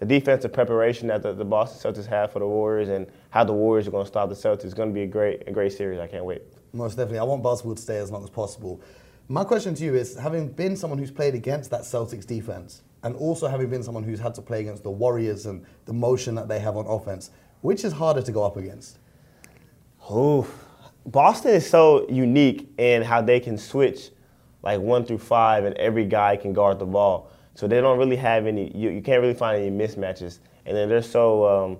the 0.00 0.06
defensive 0.06 0.52
preparation 0.52 1.06
that 1.08 1.22
the, 1.22 1.32
the 1.32 1.44
Boston 1.44 1.92
Celtics 1.92 2.06
have 2.06 2.32
for 2.32 2.40
the 2.40 2.46
Warriors 2.46 2.88
and 2.88 3.06
how 3.30 3.44
the 3.44 3.52
Warriors 3.52 3.86
are 3.86 3.92
going 3.92 4.04
to 4.04 4.08
stop 4.08 4.28
the 4.28 4.34
Celtics. 4.34 4.64
It's 4.64 4.74
going 4.74 4.88
to 4.88 4.94
be 4.94 5.02
a 5.02 5.06
great 5.06 5.44
a 5.46 5.52
great 5.52 5.72
series. 5.72 6.00
I 6.00 6.08
can't 6.08 6.24
wait. 6.24 6.42
Most 6.72 6.96
definitely. 6.96 7.20
I 7.20 7.24
want 7.24 7.42
basketball 7.42 7.76
to 7.76 7.82
stay 7.82 7.98
as 7.98 8.10
long 8.10 8.24
as 8.24 8.30
possible. 8.30 8.80
My 9.28 9.44
question 9.44 9.74
to 9.74 9.84
you 9.84 9.94
is 9.94 10.16
having 10.16 10.48
been 10.48 10.76
someone 10.76 10.98
who's 10.98 11.10
played 11.10 11.34
against 11.34 11.70
that 11.70 11.82
Celtics 11.82 12.26
defense 12.26 12.82
and 13.02 13.14
also 13.16 13.48
having 13.48 13.70
been 13.70 13.82
someone 13.82 14.02
who's 14.02 14.20
had 14.20 14.34
to 14.34 14.42
play 14.42 14.60
against 14.60 14.82
the 14.82 14.90
Warriors 14.90 15.46
and 15.46 15.64
the 15.86 15.92
motion 15.92 16.34
that 16.34 16.48
they 16.48 16.58
have 16.58 16.76
on 16.76 16.86
offense, 16.86 17.30
which 17.62 17.84
is 17.84 17.92
harder 17.92 18.22
to 18.22 18.32
go 18.32 18.44
up 18.44 18.56
against? 18.56 18.98
Ooh, 20.10 20.46
Boston 21.06 21.52
is 21.52 21.68
so 21.68 22.08
unique 22.08 22.68
in 22.78 23.02
how 23.02 23.22
they 23.22 23.40
can 23.40 23.56
switch 23.56 24.10
like 24.62 24.80
one 24.80 25.04
through 25.04 25.18
five, 25.18 25.64
and 25.64 25.76
every 25.76 26.04
guy 26.04 26.36
can 26.36 26.52
guard 26.52 26.78
the 26.78 26.86
ball. 26.86 27.30
So 27.54 27.66
they 27.66 27.80
don't 27.80 27.98
really 27.98 28.16
have 28.16 28.46
any. 28.46 28.76
You, 28.76 28.90
you 28.90 29.02
can't 29.02 29.20
really 29.20 29.34
find 29.34 29.60
any 29.60 29.70
mismatches. 29.70 30.38
And 30.66 30.76
then 30.76 30.88
they're 30.88 31.02
so 31.02 31.46
um, 31.46 31.78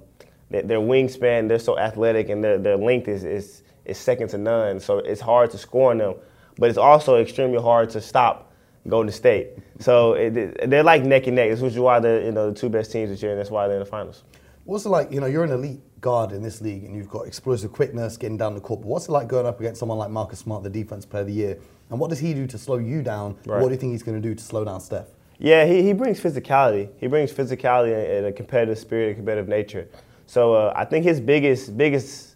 their, 0.51 0.63
their 0.63 0.79
wingspan, 0.79 1.49
they're 1.49 1.59
so 1.59 1.79
athletic, 1.79 2.29
and 2.29 2.43
their 2.43 2.59
their 2.59 2.77
length 2.77 3.09
is 3.09 3.25
is 3.25 3.63
is 3.85 3.99
second 3.99 4.29
to 4.29 4.39
none. 4.39 4.81
So 4.81 4.99
it's 4.99 5.21
hard 5.21 5.51
to 5.53 5.59
score 5.59 5.93
on 5.93 5.99
them, 5.99 6.15
but 6.59 6.69
it's 6.69 6.79
also 6.79 7.17
extremely 7.17 7.61
hard 7.61 7.91
to 7.91 8.01
stop 8.01 8.53
Golden 8.89 9.13
State. 9.13 9.51
So 9.79 10.15
it, 10.15 10.69
they're 10.69 10.83
like 10.83 11.05
neck 11.05 11.27
and 11.27 11.37
neck. 11.37 11.51
This 11.51 11.63
is 11.63 11.79
why 11.79 12.01
they're 12.01 12.23
you 12.23 12.33
know 12.33 12.51
the 12.51 12.57
two 12.59 12.69
best 12.69 12.93
teams 12.93 13.11
this 13.11 13.23
year, 13.23 13.33
and 13.33 13.41
that's 13.41 13.51
why 13.51 13.67
they're 13.67 13.77
in 13.77 13.85
the 13.85 13.91
finals. 13.91 14.25
What's 14.65 14.85
it 14.85 14.91
like? 14.91 15.11
You 15.11 15.21
know, 15.21 15.27
you're 15.27 15.45
an 15.45 15.53
elite 15.53 15.81
guard 16.03 16.33
in 16.33 16.43
this 16.43 16.61
league 16.61 16.85
and 16.85 16.95
you've 16.95 17.09
got 17.09 17.27
explosive 17.27 17.73
quickness 17.73 18.17
getting 18.19 18.37
down 18.37 18.55
the 18.55 18.61
court. 18.61 18.81
But 18.81 18.89
what's 18.89 19.09
it 19.09 19.13
like 19.13 19.29
going 19.29 19.47
up 19.47 19.61
against 19.61 19.79
someone 19.81 19.97
like 19.97 20.11
Marcus 20.11 20.41
Smart, 20.41 20.63
the 20.63 20.69
defense 20.69 21.07
player 21.07 21.23
of 21.23 21.29
the 21.29 21.33
year? 21.33 21.59
And 21.89 21.99
what 21.99 22.11
does 22.11 22.19
he 22.19 22.35
do 22.35 22.47
to 22.49 22.59
slow 22.59 22.77
you 22.77 23.03
down? 23.03 23.37
Right. 23.47 23.61
What 23.61 23.69
do 23.69 23.75
you 23.75 23.81
think 23.81 23.93
he's 23.93 24.03
going 24.03 24.21
to 24.21 24.29
do 24.29 24.35
to 24.35 24.43
slow 24.43 24.65
down 24.65 24.81
Steph? 24.81 25.07
Yeah, 25.39 25.65
he, 25.65 25.83
he 25.83 25.93
brings 25.93 26.21
physicality. 26.21 26.91
He 26.99 27.07
brings 27.07 27.33
physicality 27.33 27.95
and, 27.95 28.07
and 28.07 28.27
a 28.27 28.33
competitive 28.33 28.79
spirit, 28.79 29.13
a 29.13 29.15
competitive 29.15 29.49
nature. 29.49 29.89
So 30.27 30.55
uh, 30.55 30.73
I 30.77 30.85
think 30.85 31.05
his 31.05 31.21
biggest 31.21 31.77
biggest 31.77 32.32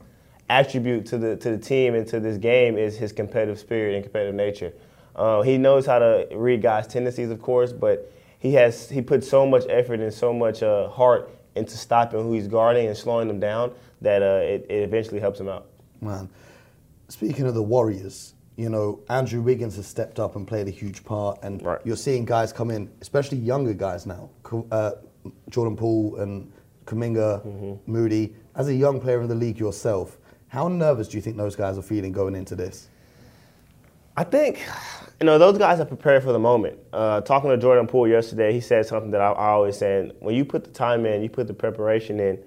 attribute 0.48 1.06
to 1.06 1.18
the 1.18 1.36
to 1.36 1.50
the 1.50 1.58
team 1.58 1.94
and 1.94 2.06
to 2.08 2.20
this 2.20 2.36
game 2.38 2.76
is 2.78 2.96
his 2.96 3.12
competitive 3.12 3.58
spirit 3.58 3.94
and 3.94 4.02
competitive 4.04 4.34
nature. 4.34 4.72
Uh, 5.14 5.42
he 5.42 5.56
knows 5.58 5.86
how 5.86 5.98
to 5.98 6.26
read 6.34 6.60
guys' 6.62 6.86
tendencies, 6.86 7.30
of 7.30 7.40
course, 7.40 7.72
but 7.72 8.12
he 8.38 8.52
has 8.54 8.88
he 8.90 9.00
puts 9.02 9.28
so 9.28 9.46
much 9.46 9.64
effort 9.68 10.00
and 10.00 10.12
so 10.12 10.32
much 10.32 10.62
uh, 10.62 10.88
heart 10.88 11.30
into 11.54 11.76
stopping 11.76 12.22
who 12.22 12.32
he's 12.34 12.48
guarding 12.48 12.86
and 12.86 12.96
slowing 12.96 13.26
them 13.28 13.40
down 13.40 13.72
that 14.02 14.22
uh, 14.22 14.40
it, 14.42 14.66
it 14.68 14.82
eventually 14.82 15.18
helps 15.20 15.40
him 15.40 15.48
out. 15.48 15.66
Man, 16.02 16.28
speaking 17.08 17.46
of 17.46 17.54
the 17.54 17.62
Warriors, 17.62 18.34
you 18.56 18.68
know, 18.68 19.00
Andrew 19.08 19.40
Wiggins 19.40 19.76
has 19.76 19.86
stepped 19.86 20.20
up 20.20 20.36
and 20.36 20.46
played 20.46 20.68
a 20.68 20.70
huge 20.70 21.02
part, 21.02 21.38
and 21.42 21.62
Right. 21.62 21.80
you're 21.84 21.96
seeing 21.96 22.26
guys 22.26 22.52
come 22.52 22.70
in, 22.70 22.90
especially 23.00 23.38
younger 23.38 23.72
guys 23.72 24.04
now, 24.06 24.28
uh, 24.70 24.92
Jordan 25.48 25.76
Poole 25.76 26.16
and 26.16 26.52
Kuminga, 26.84 27.42
Mm-hmm. 27.44 27.90
Moody. 27.90 28.34
As 28.54 28.68
a 28.68 28.74
young 28.74 29.00
player 29.00 29.20
in 29.22 29.28
the 29.28 29.34
league 29.34 29.58
yourself, 29.58 30.18
how 30.56 30.68
nervous 30.68 31.08
do 31.08 31.18
you 31.18 31.20
think 31.20 31.36
those 31.36 31.54
guys 31.54 31.76
are 31.76 31.82
feeling 31.82 32.12
going 32.12 32.34
into 32.34 32.54
this? 32.54 32.88
I 34.16 34.24
think, 34.24 34.64
you 35.20 35.26
know, 35.26 35.36
those 35.36 35.58
guys 35.58 35.80
are 35.80 35.84
prepared 35.84 36.22
for 36.22 36.32
the 36.32 36.38
moment. 36.38 36.78
Uh, 36.94 37.20
talking 37.20 37.50
to 37.50 37.58
Jordan 37.58 37.86
Poole 37.86 38.08
yesterday, 38.08 38.54
he 38.54 38.62
said 38.62 38.86
something 38.86 39.10
that 39.10 39.20
I, 39.20 39.32
I 39.32 39.48
always 39.48 39.76
say: 39.76 40.10
when 40.20 40.34
you 40.34 40.46
put 40.46 40.64
the 40.64 40.70
time 40.70 41.04
in, 41.04 41.22
you 41.22 41.28
put 41.28 41.46
the 41.46 41.52
preparation 41.52 42.18
in. 42.20 42.38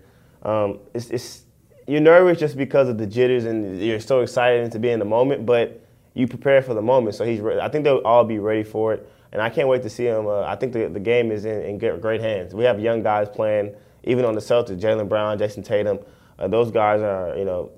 Um, 0.41 0.79
it's, 0.95 1.11
it's 1.11 1.43
you're 1.87 2.01
nervous 2.01 2.39
just 2.39 2.57
because 2.57 2.89
of 2.89 2.97
the 2.97 3.05
jitters 3.05 3.45
and 3.45 3.79
you're 3.79 3.99
so 3.99 4.21
excited 4.21 4.71
to 4.71 4.79
be 4.79 4.89
in 4.89 4.97
the 4.97 5.05
moment, 5.05 5.45
but 5.45 5.79
you 6.15 6.27
prepare 6.27 6.63
for 6.63 6.73
the 6.73 6.81
moment. 6.81 7.15
So 7.15 7.25
he's, 7.25 7.41
re- 7.41 7.59
I 7.59 7.69
think 7.69 7.83
they'll 7.83 7.97
all 7.99 8.23
be 8.23 8.39
ready 8.39 8.63
for 8.63 8.95
it, 8.95 9.07
and 9.33 9.39
I 9.39 9.51
can't 9.51 9.67
wait 9.67 9.83
to 9.83 9.89
see 9.89 10.05
them. 10.05 10.25
Uh, 10.25 10.41
I 10.41 10.55
think 10.55 10.73
the, 10.73 10.89
the 10.89 10.99
game 10.99 11.31
is 11.31 11.45
in, 11.45 11.61
in 11.61 11.77
great 11.77 12.21
hands. 12.21 12.55
We 12.55 12.63
have 12.63 12.79
young 12.79 13.03
guys 13.03 13.29
playing, 13.29 13.75
even 14.03 14.25
on 14.25 14.33
the 14.33 14.41
Celtics, 14.41 14.81
Jaylen 14.81 15.07
Brown, 15.07 15.37
Jayson 15.37 15.63
Tatum. 15.63 15.99
Uh, 16.39 16.47
those 16.47 16.71
guys 16.71 17.01
are, 17.01 17.37
you 17.37 17.45
know, 17.45 17.69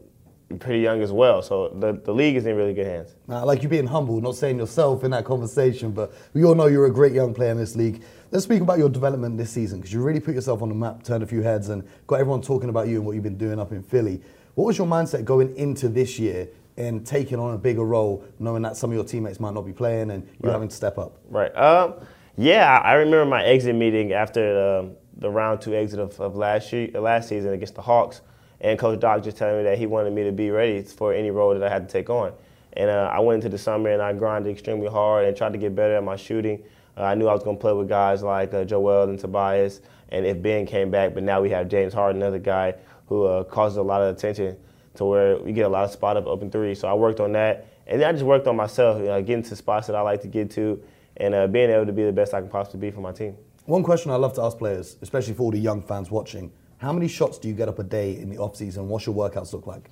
pretty 0.59 0.79
young 0.79 1.01
as 1.01 1.11
well. 1.11 1.41
So 1.41 1.69
the, 1.69 1.93
the 1.93 2.13
league 2.13 2.35
is 2.35 2.45
in 2.45 2.55
really 2.55 2.73
good 2.73 2.87
hands. 2.87 3.15
Now, 3.27 3.45
like 3.45 3.63
you 3.63 3.69
being 3.69 3.87
humble, 3.87 4.19
not 4.21 4.35
saying 4.35 4.57
yourself 4.57 5.03
in 5.03 5.11
that 5.11 5.25
conversation, 5.25 5.91
but 5.91 6.13
we 6.33 6.43
all 6.43 6.55
know 6.55 6.67
you're 6.67 6.85
a 6.85 6.91
great 6.91 7.13
young 7.13 7.33
player 7.33 7.51
in 7.51 7.57
this 7.57 7.75
league. 7.75 8.01
Let's 8.31 8.45
speak 8.45 8.61
about 8.61 8.77
your 8.79 8.89
development 8.89 9.37
this 9.37 9.49
season 9.51 9.79
because 9.79 9.91
you 9.93 10.01
really 10.01 10.19
put 10.19 10.35
yourself 10.35 10.61
on 10.61 10.69
the 10.69 10.75
map, 10.75 11.03
turned 11.03 11.23
a 11.23 11.27
few 11.27 11.41
heads, 11.41 11.69
and 11.69 11.83
got 12.07 12.19
everyone 12.19 12.41
talking 12.41 12.69
about 12.69 12.87
you 12.87 12.97
and 12.97 13.05
what 13.05 13.13
you've 13.13 13.23
been 13.23 13.37
doing 13.37 13.59
up 13.59 13.71
in 13.71 13.83
Philly. 13.83 14.21
What 14.55 14.65
was 14.65 14.77
your 14.77 14.87
mindset 14.87 15.25
going 15.25 15.55
into 15.55 15.89
this 15.89 16.17
year 16.19 16.47
and 16.77 17.05
taking 17.05 17.39
on 17.39 17.53
a 17.53 17.57
bigger 17.57 17.83
role, 17.83 18.23
knowing 18.39 18.61
that 18.63 18.77
some 18.77 18.89
of 18.89 18.95
your 18.95 19.03
teammates 19.03 19.39
might 19.39 19.53
not 19.53 19.65
be 19.65 19.73
playing 19.73 20.11
and 20.11 20.23
you're 20.41 20.49
Right. 20.49 20.53
having 20.53 20.69
to 20.69 20.75
step 20.75 20.97
up? 20.97 21.17
Right. 21.29 21.55
Um, 21.55 21.95
yeah, 22.37 22.79
I 22.83 22.91
I 22.91 22.93
remember 22.93 23.25
my 23.25 23.43
exit 23.43 23.75
meeting 23.75 24.13
after 24.13 24.79
um, 24.79 24.91
the 25.17 25.29
round 25.29 25.61
two 25.61 25.75
exit 25.75 25.99
of, 25.99 26.19
of 26.19 26.35
last 26.35 26.71
year, 26.71 26.89
last 26.99 27.27
season 27.29 27.53
against 27.53 27.75
the 27.75 27.81
Hawks, 27.81 28.21
and 28.61 28.79
Coach 28.79 28.99
Doc 28.99 29.23
just 29.23 29.37
telling 29.37 29.57
me 29.57 29.63
that 29.63 29.77
he 29.77 29.87
wanted 29.87 30.13
me 30.13 30.23
to 30.23 30.31
be 30.31 30.51
ready 30.51 30.81
for 30.83 31.13
any 31.13 31.31
role 31.31 31.53
that 31.53 31.63
I 31.63 31.69
had 31.69 31.87
to 31.87 31.91
take 31.91 32.09
on. 32.09 32.31
And 32.73 32.89
uh, 32.89 33.09
I 33.11 33.19
went 33.19 33.43
into 33.43 33.49
the 33.49 33.57
summer 33.57 33.89
and 33.89 34.01
I 34.01 34.13
grinded 34.13 34.51
extremely 34.51 34.87
hard 34.87 35.25
and 35.25 35.35
tried 35.35 35.51
to 35.53 35.59
get 35.59 35.75
better 35.75 35.95
at 35.95 36.03
my 36.03 36.15
shooting. 36.15 36.63
Uh, 36.95 37.03
I 37.03 37.15
knew 37.15 37.27
I 37.27 37.33
was 37.33 37.43
going 37.43 37.57
to 37.57 37.61
play 37.61 37.73
with 37.73 37.89
guys 37.89 38.21
like 38.23 38.53
uh, 38.53 38.63
Joel 38.63 39.09
and 39.09 39.19
Tobias, 39.19 39.81
and 40.09 40.25
if 40.25 40.41
Ben 40.41 40.65
came 40.65 40.91
back, 40.91 41.13
but 41.13 41.23
now 41.23 41.41
we 41.41 41.49
have 41.49 41.67
James 41.67 41.93
Harden, 41.93 42.21
another 42.21 42.39
guy 42.39 42.75
who 43.07 43.25
uh, 43.25 43.43
causes 43.43 43.77
a 43.77 43.81
lot 43.81 44.01
of 44.01 44.15
attention 44.15 44.57
to 44.95 45.05
where 45.05 45.37
we 45.37 45.53
get 45.53 45.65
a 45.65 45.69
lot 45.69 45.85
of 45.85 45.91
spot 45.91 46.17
up 46.17 46.27
open 46.27 46.51
threes. 46.51 46.79
So 46.79 46.87
I 46.87 46.93
worked 46.93 47.19
on 47.19 47.31
that, 47.31 47.67
and 47.87 47.99
then 47.99 48.09
I 48.09 48.11
just 48.11 48.25
worked 48.25 48.45
on 48.47 48.55
myself, 48.55 48.99
you 48.99 49.05
know, 49.05 49.21
getting 49.21 49.43
to 49.43 49.55
spots 49.55 49.87
that 49.87 49.95
I 49.95 50.01
like 50.01 50.21
to 50.21 50.27
get 50.27 50.51
to, 50.51 50.81
and 51.17 51.33
uh, 51.33 51.47
being 51.47 51.69
able 51.69 51.85
to 51.85 51.93
be 51.93 52.03
the 52.03 52.11
best 52.11 52.33
I 52.33 52.41
can 52.41 52.49
possibly 52.49 52.89
be 52.89 52.93
for 52.93 53.01
my 53.01 53.11
team. 53.13 53.37
One 53.65 53.83
question 53.83 54.11
I 54.11 54.15
love 54.15 54.33
to 54.33 54.43
ask 54.43 54.57
players, 54.57 54.97
especially 55.01 55.33
for 55.33 55.43
all 55.43 55.51
the 55.51 55.59
young 55.59 55.81
fans 55.81 56.11
watching, 56.11 56.51
how 56.81 56.91
many 56.91 57.07
shots 57.07 57.37
do 57.37 57.47
you 57.47 57.53
get 57.53 57.69
up 57.69 57.77
a 57.77 57.83
day 57.83 58.17
in 58.17 58.31
the 58.31 58.39
off 58.39 58.55
season? 58.55 58.89
What's 58.89 59.05
your 59.05 59.13
workouts 59.13 59.53
look 59.53 59.67
like? 59.67 59.91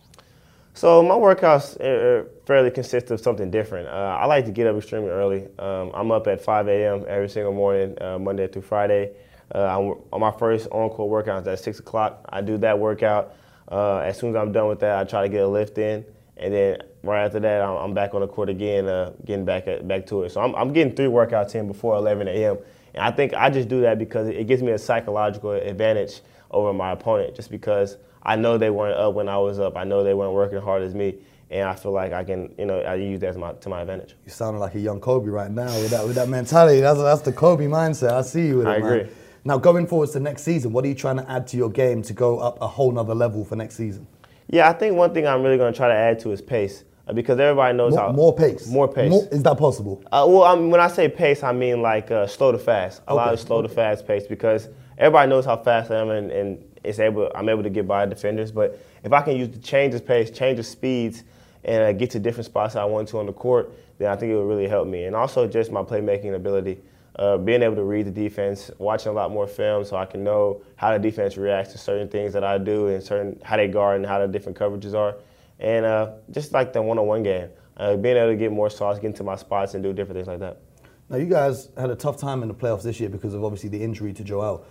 So 0.73 1.03
my 1.03 1.13
workouts 1.13 1.79
are 1.79 2.27
fairly 2.47 2.71
consist 2.71 3.11
of 3.11 3.21
something 3.21 3.51
different. 3.51 3.87
Uh, 3.87 4.17
I 4.19 4.25
like 4.25 4.45
to 4.45 4.51
get 4.51 4.65
up 4.65 4.75
extremely 4.75 5.09
early. 5.09 5.47
Um, 5.59 5.91
I'm 5.93 6.11
up 6.11 6.25
at 6.25 6.41
5 6.41 6.67
a.m. 6.67 7.05
every 7.07 7.29
single 7.29 7.53
morning, 7.53 7.95
uh, 8.01 8.17
Monday 8.17 8.47
through 8.47 8.63
Friday. 8.63 9.11
Uh, 9.53 9.93
on 10.11 10.19
my 10.19 10.31
first 10.31 10.67
on-court 10.71 11.09
workout 11.09 11.43
is 11.43 11.47
at 11.47 11.59
6 11.59 11.79
o'clock. 11.79 12.25
I 12.29 12.41
do 12.41 12.57
that 12.57 12.79
workout. 12.79 13.35
Uh, 13.71 13.97
as 13.97 14.17
soon 14.17 14.31
as 14.31 14.35
I'm 14.35 14.51
done 14.51 14.67
with 14.67 14.79
that, 14.79 14.97
I 14.97 15.03
try 15.03 15.21
to 15.21 15.29
get 15.29 15.43
a 15.43 15.47
lift 15.47 15.77
in, 15.77 16.03
and 16.37 16.51
then 16.51 16.81
right 17.03 17.25
after 17.25 17.39
that, 17.39 17.61
I'm, 17.61 17.75
I'm 17.75 17.93
back 17.93 18.15
on 18.15 18.21
the 18.21 18.27
court 18.27 18.49
again, 18.49 18.87
uh, 18.87 19.13
getting 19.25 19.45
back 19.45 19.67
at, 19.67 19.87
back 19.87 20.07
to 20.07 20.23
it. 20.23 20.31
So 20.31 20.41
I'm, 20.41 20.55
I'm 20.55 20.73
getting 20.73 20.95
three 20.95 21.05
workouts 21.05 21.53
in 21.53 21.67
before 21.67 21.95
11 21.97 22.27
a.m. 22.27 22.57
And 22.95 23.03
I 23.03 23.11
think 23.11 23.35
I 23.35 23.51
just 23.51 23.69
do 23.69 23.81
that 23.81 23.99
because 23.99 24.27
it 24.27 24.47
gives 24.47 24.63
me 24.63 24.71
a 24.71 24.79
psychological 24.79 25.51
advantage 25.51 26.21
over 26.51 26.73
my 26.73 26.91
opponent, 26.91 27.35
just 27.35 27.51
because 27.51 27.97
I 28.23 28.35
know 28.35 28.57
they 28.57 28.69
weren't 28.69 28.97
up 28.97 29.13
when 29.13 29.29
I 29.29 29.37
was 29.37 29.59
up. 29.59 29.77
I 29.77 29.83
know 29.83 30.03
they 30.03 30.13
weren't 30.13 30.33
working 30.33 30.59
hard 30.61 30.81
as 30.83 30.93
me, 30.93 31.15
and 31.49 31.67
I 31.67 31.75
feel 31.75 31.91
like 31.91 32.11
I 32.13 32.23
can, 32.23 32.53
you 32.57 32.65
know, 32.65 32.79
I 32.81 32.95
use 32.95 33.19
that 33.21 33.29
as 33.29 33.37
my, 33.37 33.53
to 33.53 33.69
my 33.69 33.81
advantage. 33.81 34.15
You 34.25 34.31
sounding 34.31 34.59
like 34.59 34.75
a 34.75 34.79
young 34.79 34.99
Kobe 34.99 35.29
right 35.29 35.49
now 35.51 35.73
with 35.79 35.91
that 35.91 36.05
with 36.05 36.15
that 36.15 36.29
mentality. 36.29 36.81
That's 36.81 36.99
that's 36.99 37.21
the 37.21 37.31
Kobe 37.33 37.65
mindset. 37.67 38.11
I 38.11 38.21
see 38.21 38.47
you 38.47 38.57
with 38.57 38.67
I 38.67 38.75
it, 38.75 38.81
man. 38.83 38.93
agree. 38.99 39.11
Now 39.45 39.57
going 39.57 39.87
forwards 39.87 40.11
to 40.13 40.19
next 40.19 40.43
season, 40.43 40.73
what 40.73 40.83
are 40.83 40.89
you 40.89 40.95
trying 40.95 41.15
to 41.17 41.29
add 41.31 41.47
to 41.47 41.57
your 41.57 41.69
game 41.69 42.01
to 42.03 42.13
go 42.13 42.39
up 42.39 42.61
a 42.61 42.67
whole 42.67 42.91
nother 42.91 43.15
level 43.15 43.45
for 43.45 43.55
next 43.55 43.75
season? 43.75 44.05
Yeah, 44.47 44.69
I 44.69 44.73
think 44.73 44.95
one 44.97 45.13
thing 45.13 45.25
I'm 45.27 45.41
really 45.43 45.57
going 45.57 45.71
to 45.71 45.77
try 45.77 45.87
to 45.87 45.93
add 45.93 46.19
to 46.21 46.31
is 46.31 46.41
pace, 46.41 46.83
uh, 47.07 47.13
because 47.13 47.39
everybody 47.39 47.77
knows 47.77 47.93
More, 47.93 48.01
how 48.01 48.11
more 48.11 48.35
pace. 48.35 48.67
More 48.67 48.87
pace. 48.91 49.13
is 49.31 49.41
that 49.43 49.57
possible? 49.57 50.03
Uh, 50.11 50.25
well, 50.27 50.43
I 50.43 50.55
mean, 50.55 50.69
when 50.71 50.81
I 50.81 50.87
say 50.89 51.07
pace, 51.07 51.41
I 51.41 51.53
mean 51.53 51.81
like 51.81 52.11
uh, 52.11 52.27
slow 52.27 52.51
to 52.51 52.57
fast. 52.57 53.01
A 53.07 53.15
lot 53.15 53.27
Okay, 53.27 53.33
of 53.35 53.39
slow 53.39 53.61
to 53.61 53.67
okay. 53.67 53.75
fast 53.75 54.05
pace 54.05 54.27
because 54.27 54.67
everybody 54.99 55.29
knows 55.29 55.45
how 55.45 55.57
fast 55.57 55.89
I 55.89 56.01
am, 56.01 56.09
and, 56.09 56.31
and 56.31 56.63
it's 56.83 56.99
able. 56.99 57.31
I'm 57.33 57.49
able 57.49 57.63
to 57.63 57.69
get 57.69 57.87
by 57.87 58.05
defenders. 58.05 58.51
But 58.51 58.79
if 59.03 59.11
I 59.11 59.21
can 59.21 59.35
use 59.37 59.49
the 59.49 59.59
change 59.59 59.95
of 59.95 60.05
pace, 60.05 60.29
change 60.29 60.59
of 60.59 60.65
speeds, 60.65 61.23
and 61.63 61.83
uh, 61.83 61.91
get 61.93 62.11
to 62.11 62.19
different 62.19 62.45
spots 62.45 62.75
I 62.75 62.85
want 62.85 63.07
to 63.09 63.19
on 63.19 63.25
the 63.25 63.33
court, 63.33 63.71
then 63.97 64.11
I 64.11 64.15
think 64.15 64.31
it 64.31 64.35
would 64.35 64.47
really 64.47 64.67
help 64.67 64.87
me. 64.87 65.05
And 65.05 65.15
also 65.15 65.47
just 65.47 65.71
my 65.71 65.81
playmaking 65.83 66.35
ability. 66.35 66.77
uh, 67.19 67.37
being 67.37 67.61
able 67.61 67.75
to 67.75 67.83
read 67.83 68.05
the 68.05 68.11
defense, 68.11 68.71
watching 68.77 69.09
a 69.09 69.13
lot 69.13 69.29
more 69.29 69.45
film, 69.45 69.83
so 69.83 69.97
I 69.97 70.05
can 70.05 70.23
know 70.23 70.61
how 70.77 70.93
the 70.93 70.99
defense 70.99 71.35
reacts 71.35 71.73
to 71.73 71.77
certain 71.77 72.07
things 72.07 72.31
that 72.31 72.45
I 72.45 72.57
do 72.57 72.87
and 72.87 73.03
certain 73.03 73.37
how 73.43 73.57
they 73.57 73.67
guard 73.67 73.97
and 73.97 74.05
how 74.05 74.19
the 74.19 74.27
different 74.27 74.57
coverages 74.57 74.93
are, 74.93 75.17
and 75.59 75.85
uh, 75.85 76.13
just 76.31 76.53
like 76.53 76.71
the 76.71 76.81
one-on-one 76.81 77.23
game, 77.23 77.49
uh, 77.75 77.97
being 77.97 78.15
able 78.15 78.29
to 78.29 78.37
get 78.37 78.53
more 78.53 78.69
sauce, 78.69 78.97
get 78.99 79.07
into 79.07 79.25
my 79.25 79.35
spots, 79.35 79.73
and 79.73 79.83
do 79.83 79.91
different 79.91 80.15
things 80.15 80.27
like 80.27 80.39
that. 80.39 80.61
Now, 81.09 81.17
you 81.17 81.25
guys 81.25 81.69
had 81.75 81.89
a 81.89 81.95
tough 81.95 82.17
time 82.17 82.41
in 82.41 82.47
the 82.47 82.53
playoffs 82.53 82.83
this 82.83 83.01
year 83.01 83.09
because 83.09 83.33
of 83.33 83.43
obviously 83.43 83.67
the 83.67 83.83
injury 83.83 84.13
to 84.13 84.23
Joel. 84.23 84.65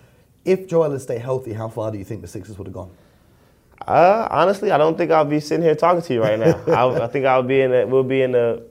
If 0.44 0.66
Joel 0.66 0.90
had 0.92 1.00
stayed 1.00 1.20
healthy, 1.20 1.52
how 1.52 1.68
far 1.68 1.90
do 1.90 1.98
you 1.98 2.04
think 2.04 2.22
the 2.22 2.28
Sixers 2.28 2.58
would 2.58 2.66
have 2.66 2.74
gone? 2.74 2.90
Uh, 3.86 4.28
honestly, 4.30 4.70
I 4.70 4.78
don't 4.78 4.96
think 4.96 5.10
I'll 5.10 5.24
be 5.24 5.40
sitting 5.40 5.62
here 5.62 5.74
talking 5.74 6.02
to 6.02 6.14
you 6.14 6.22
right 6.22 6.38
now. 6.38 6.62
I, 6.66 7.04
I, 7.04 7.06
think 7.06 7.26
I'll 7.26 7.42
be 7.42 7.60
in. 7.60 7.70
The, 7.70 7.86
we'll 7.86 8.02
be 8.02 8.22
in 8.22 8.32
the, 8.32 8.64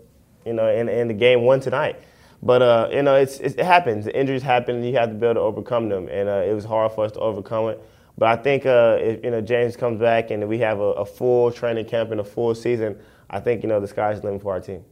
you 0.45 0.53
know, 0.53 0.69
in, 0.69 0.89
in 0.89 1.07
the 1.07 1.13
game 1.13 1.43
one 1.43 1.59
tonight. 1.59 1.99
But 2.43 2.61
uh, 2.61 2.89
you 2.91 3.01
know, 3.01 3.15
it's, 3.15 3.39
it's, 3.39 3.55
it 3.55 3.65
happens. 3.65 4.05
The 4.05 4.17
injuries 4.17 4.43
happen. 4.43 4.83
You 4.83 4.93
have 4.95 5.09
to 5.09 5.15
be 5.15 5.25
able 5.25 5.35
to 5.35 5.39
overcome 5.41 5.89
them, 5.89 6.07
and 6.09 6.29
uh, 6.29 6.43
it 6.45 6.53
was 6.53 6.65
hard 6.65 6.91
for 6.91 7.05
us 7.05 7.11
to 7.13 7.19
overcome 7.19 7.69
it. 7.69 7.83
But 8.17 8.39
I 8.39 8.41
think 8.41 8.65
uh, 8.65 8.97
if 8.99 9.23
you 9.23 9.31
know 9.31 9.41
James 9.41 9.75
comes 9.75 9.99
back 9.99 10.31
and 10.31 10.47
we 10.47 10.59
have 10.59 10.79
a, 10.79 10.93
a, 10.93 11.05
full 11.05 11.51
training 11.51 11.85
camp 11.85 12.11
and 12.11 12.19
a 12.19 12.23
full 12.23 12.53
season, 12.55 12.99
I 13.29 13.39
think 13.39 13.63
you 13.63 13.69
know 13.69 13.79
the 13.79 13.87
sky's 13.87 14.21
the 14.21 14.27
limit 14.27 14.41
for 14.41 14.53
our 14.53 14.59
team. 14.59 14.83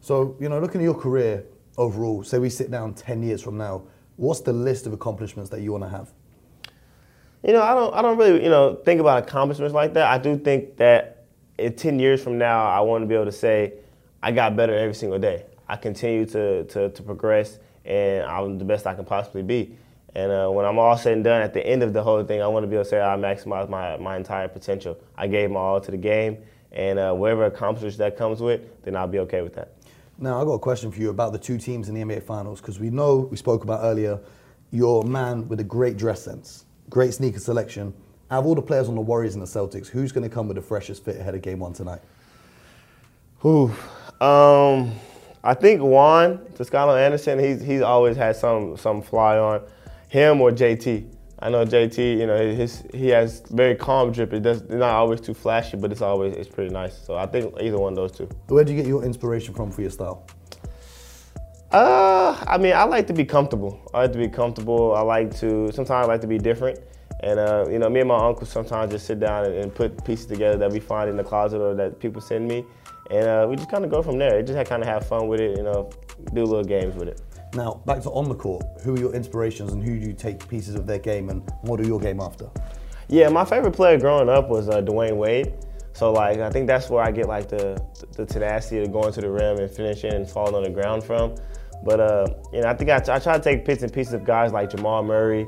So 0.00 0.36
you 0.40 0.48
know, 0.48 0.58
looking 0.58 0.80
at 0.80 0.84
your 0.84 0.94
career 0.94 1.44
overall, 1.78 2.22
say 2.24 2.38
we 2.38 2.50
sit 2.50 2.70
down 2.70 2.94
ten 2.94 3.22
years 3.22 3.42
from 3.42 3.56
now, 3.56 3.82
what's 4.16 4.40
the 4.40 4.52
list 4.52 4.86
of 4.86 4.92
accomplishments 4.92 5.50
that 5.50 5.60
you 5.60 5.72
want 5.72 5.84
to 5.84 5.90
have? 5.90 6.10
You 7.44 7.52
know, 7.52 7.62
I 7.62 7.74
don't 7.74 7.94
I 7.94 8.02
don't 8.02 8.18
really 8.18 8.42
you 8.42 8.50
know 8.50 8.76
think 8.84 9.00
about 9.00 9.22
accomplishments 9.22 9.74
like 9.74 9.94
that. 9.94 10.06
I 10.06 10.18
do 10.18 10.38
think 10.38 10.76
that 10.76 11.24
in 11.58 11.74
ten 11.74 11.98
years 11.98 12.22
from 12.22 12.38
now, 12.38 12.66
I 12.66 12.80
want 12.80 13.02
to 13.02 13.06
be 13.06 13.14
able 13.14 13.24
to 13.26 13.32
say 13.32 13.74
I 14.22 14.30
got 14.30 14.56
better 14.56 14.74
every 14.74 14.94
single 14.94 15.18
day. 15.18 15.44
I 15.68 15.76
continue 15.76 16.26
to, 16.26 16.64
to, 16.64 16.90
to 16.90 17.02
progress, 17.02 17.58
and 17.84 18.24
I'm 18.24 18.58
the 18.58 18.64
best 18.64 18.86
I 18.86 18.94
can 18.94 19.04
possibly 19.04 19.42
be. 19.42 19.76
And 20.14 20.30
uh, 20.30 20.48
when 20.50 20.66
I'm 20.66 20.78
all 20.78 20.96
said 20.96 21.14
and 21.14 21.24
done, 21.24 21.40
at 21.40 21.54
the 21.54 21.66
end 21.66 21.82
of 21.82 21.92
the 21.92 22.02
whole 22.02 22.22
thing, 22.22 22.42
I 22.42 22.46
want 22.46 22.64
to 22.64 22.68
be 22.68 22.76
able 22.76 22.84
to 22.84 22.90
say 22.90 23.00
I 23.00 23.16
maximized 23.16 23.68
my, 23.68 23.96
my 23.96 24.16
entire 24.16 24.46
potential. 24.46 24.98
I 25.16 25.26
gave 25.26 25.50
my 25.50 25.58
all 25.58 25.80
to 25.80 25.90
the 25.90 25.96
game, 25.96 26.38
and 26.70 26.98
uh, 26.98 27.12
whatever 27.14 27.46
accomplishment 27.46 27.96
that 27.98 28.16
comes 28.16 28.40
with, 28.40 28.60
then 28.84 28.94
I'll 28.94 29.08
be 29.08 29.20
okay 29.20 29.40
with 29.40 29.54
that. 29.54 29.72
Now, 30.22 30.40
I've 30.40 30.46
got 30.46 30.52
a 30.52 30.58
question 30.60 30.92
for 30.92 31.00
you 31.00 31.10
about 31.10 31.32
the 31.32 31.38
two 31.38 31.58
teams 31.58 31.88
in 31.88 31.96
the 31.96 32.00
NBA 32.00 32.22
Finals, 32.22 32.60
because 32.60 32.78
we 32.78 32.90
know, 32.90 33.26
we 33.32 33.36
spoke 33.36 33.64
about 33.64 33.80
earlier, 33.82 34.20
you're 34.70 35.02
a 35.02 35.04
man 35.04 35.48
with 35.48 35.58
a 35.58 35.64
great 35.64 35.96
dress 35.96 36.22
sense, 36.22 36.64
great 36.88 37.12
sneaker 37.12 37.40
selection. 37.40 37.92
Out 38.30 38.38
of 38.38 38.46
all 38.46 38.54
the 38.54 38.62
players 38.62 38.88
on 38.88 38.94
the 38.94 39.00
Warriors 39.00 39.34
and 39.34 39.42
the 39.42 39.48
Celtics, 39.48 39.88
who's 39.88 40.12
going 40.12 40.22
to 40.22 40.32
come 40.32 40.46
with 40.46 40.54
the 40.54 40.62
freshest 40.62 41.04
fit 41.04 41.16
ahead 41.16 41.34
of 41.34 41.42
game 41.42 41.58
one 41.58 41.72
tonight? 41.72 42.02
Who? 43.40 43.72
Um, 44.20 44.92
I 45.42 45.54
think 45.54 45.82
Juan 45.82 46.40
Toscano 46.54 46.94
Anderson, 46.94 47.40
he's 47.40 47.60
he's 47.60 47.82
always 47.82 48.16
had 48.16 48.36
some 48.36 48.76
some 48.76 49.02
fly 49.02 49.38
on 49.38 49.62
him 50.08 50.40
or 50.40 50.52
JT. 50.52 51.11
I 51.42 51.50
know 51.50 51.64
JT, 51.64 52.18
you 52.18 52.26
know, 52.28 52.38
his 52.38 52.84
he 52.94 53.08
has 53.08 53.40
very 53.50 53.74
calm 53.74 54.12
drip. 54.12 54.32
It 54.32 54.44
does 54.44 54.60
it's 54.60 54.70
not 54.70 54.90
always 54.90 55.20
too 55.20 55.34
flashy, 55.34 55.76
but 55.76 55.90
it's 55.90 56.00
always 56.00 56.34
it's 56.36 56.48
pretty 56.48 56.72
nice. 56.72 56.96
So 56.96 57.16
I 57.16 57.26
think 57.26 57.52
either 57.60 57.78
one 57.78 57.94
of 57.94 57.96
those 57.96 58.12
two. 58.12 58.28
Where 58.46 58.62
do 58.62 58.72
you 58.72 58.80
get 58.80 58.86
your 58.86 59.02
inspiration 59.02 59.52
from 59.52 59.72
for 59.72 59.80
your 59.80 59.90
style? 59.90 60.24
Uh, 61.72 62.36
I 62.46 62.58
mean, 62.58 62.74
I 62.74 62.84
like 62.84 63.08
to 63.08 63.12
be 63.12 63.24
comfortable. 63.24 63.80
I 63.92 64.02
like 64.02 64.12
to 64.12 64.18
be 64.18 64.28
comfortable. 64.28 64.94
I 64.94 65.00
like 65.00 65.36
to 65.38 65.72
sometimes 65.72 66.06
I 66.06 66.12
like 66.12 66.20
to 66.20 66.28
be 66.28 66.38
different. 66.38 66.78
And 67.24 67.40
uh, 67.40 67.66
you 67.68 67.80
know, 67.80 67.90
me 67.90 68.00
and 68.00 68.08
my 68.08 68.24
uncle 68.24 68.46
sometimes 68.46 68.92
just 68.92 69.06
sit 69.06 69.18
down 69.18 69.44
and, 69.44 69.54
and, 69.54 69.74
put 69.74 70.04
pieces 70.04 70.26
together 70.26 70.56
that 70.58 70.70
we 70.70 70.78
find 70.78 71.10
in 71.10 71.16
the 71.16 71.24
closet 71.24 71.60
or 71.60 71.74
that 71.74 71.98
people 71.98 72.20
send 72.20 72.48
me, 72.48 72.64
and 73.10 73.26
uh, 73.28 73.46
we 73.48 73.54
just 73.54 73.70
kind 73.70 73.84
of 73.84 73.90
go 73.90 74.02
from 74.02 74.18
there. 74.18 74.42
Just 74.42 74.68
kind 74.68 74.82
of 74.82 74.88
have 74.88 75.06
fun 75.06 75.28
with 75.28 75.40
it, 75.40 75.56
you 75.56 75.62
know, 75.62 75.90
do 76.34 76.44
little 76.44 76.64
games 76.64 76.94
with 76.96 77.08
it. 77.08 77.20
Now, 77.54 77.82
back 77.84 78.02
to 78.02 78.10
on 78.10 78.28
the 78.28 78.34
court. 78.34 78.64
Who 78.82 78.94
are 78.94 78.98
your 78.98 79.14
inspirations, 79.14 79.72
and 79.72 79.82
who 79.82 79.98
do 79.98 80.06
you 80.06 80.14
take 80.14 80.48
pieces 80.48 80.74
of 80.74 80.86
their 80.86 80.98
game, 80.98 81.28
and 81.28 81.42
model 81.64 81.86
your 81.86 82.00
game 82.00 82.20
after? 82.20 82.48
Yeah, 83.08 83.28
my 83.28 83.44
favorite 83.44 83.72
player 83.72 83.98
growing 83.98 84.30
up 84.30 84.48
was 84.48 84.68
uh, 84.68 84.80
Dwyane 84.80 85.16
Wade. 85.16 85.52
So 85.92 86.12
like, 86.12 86.38
I 86.38 86.48
think 86.48 86.66
that's 86.66 86.88
where 86.88 87.04
I 87.04 87.10
get 87.10 87.28
like 87.28 87.48
the 87.48 87.82
the 88.16 88.24
tenacity 88.24 88.82
to 88.82 88.88
go 88.88 89.06
into 89.06 89.20
the 89.20 89.30
rim 89.30 89.58
and 89.58 89.70
finishing 89.70 90.14
and 90.14 90.28
falling 90.28 90.54
on 90.54 90.62
the 90.62 90.70
ground 90.70 91.04
from. 91.04 91.34
But 91.84 92.00
uh, 92.00 92.26
you 92.52 92.62
know, 92.62 92.68
I 92.68 92.74
think 92.74 92.90
I, 92.90 92.96
I 92.96 93.18
try 93.18 93.36
to 93.36 93.42
take 93.42 93.66
bits 93.66 93.82
and 93.82 93.92
pieces 93.92 94.14
of 94.14 94.24
guys 94.24 94.52
like 94.52 94.70
Jamal 94.70 95.02
Murray, 95.02 95.46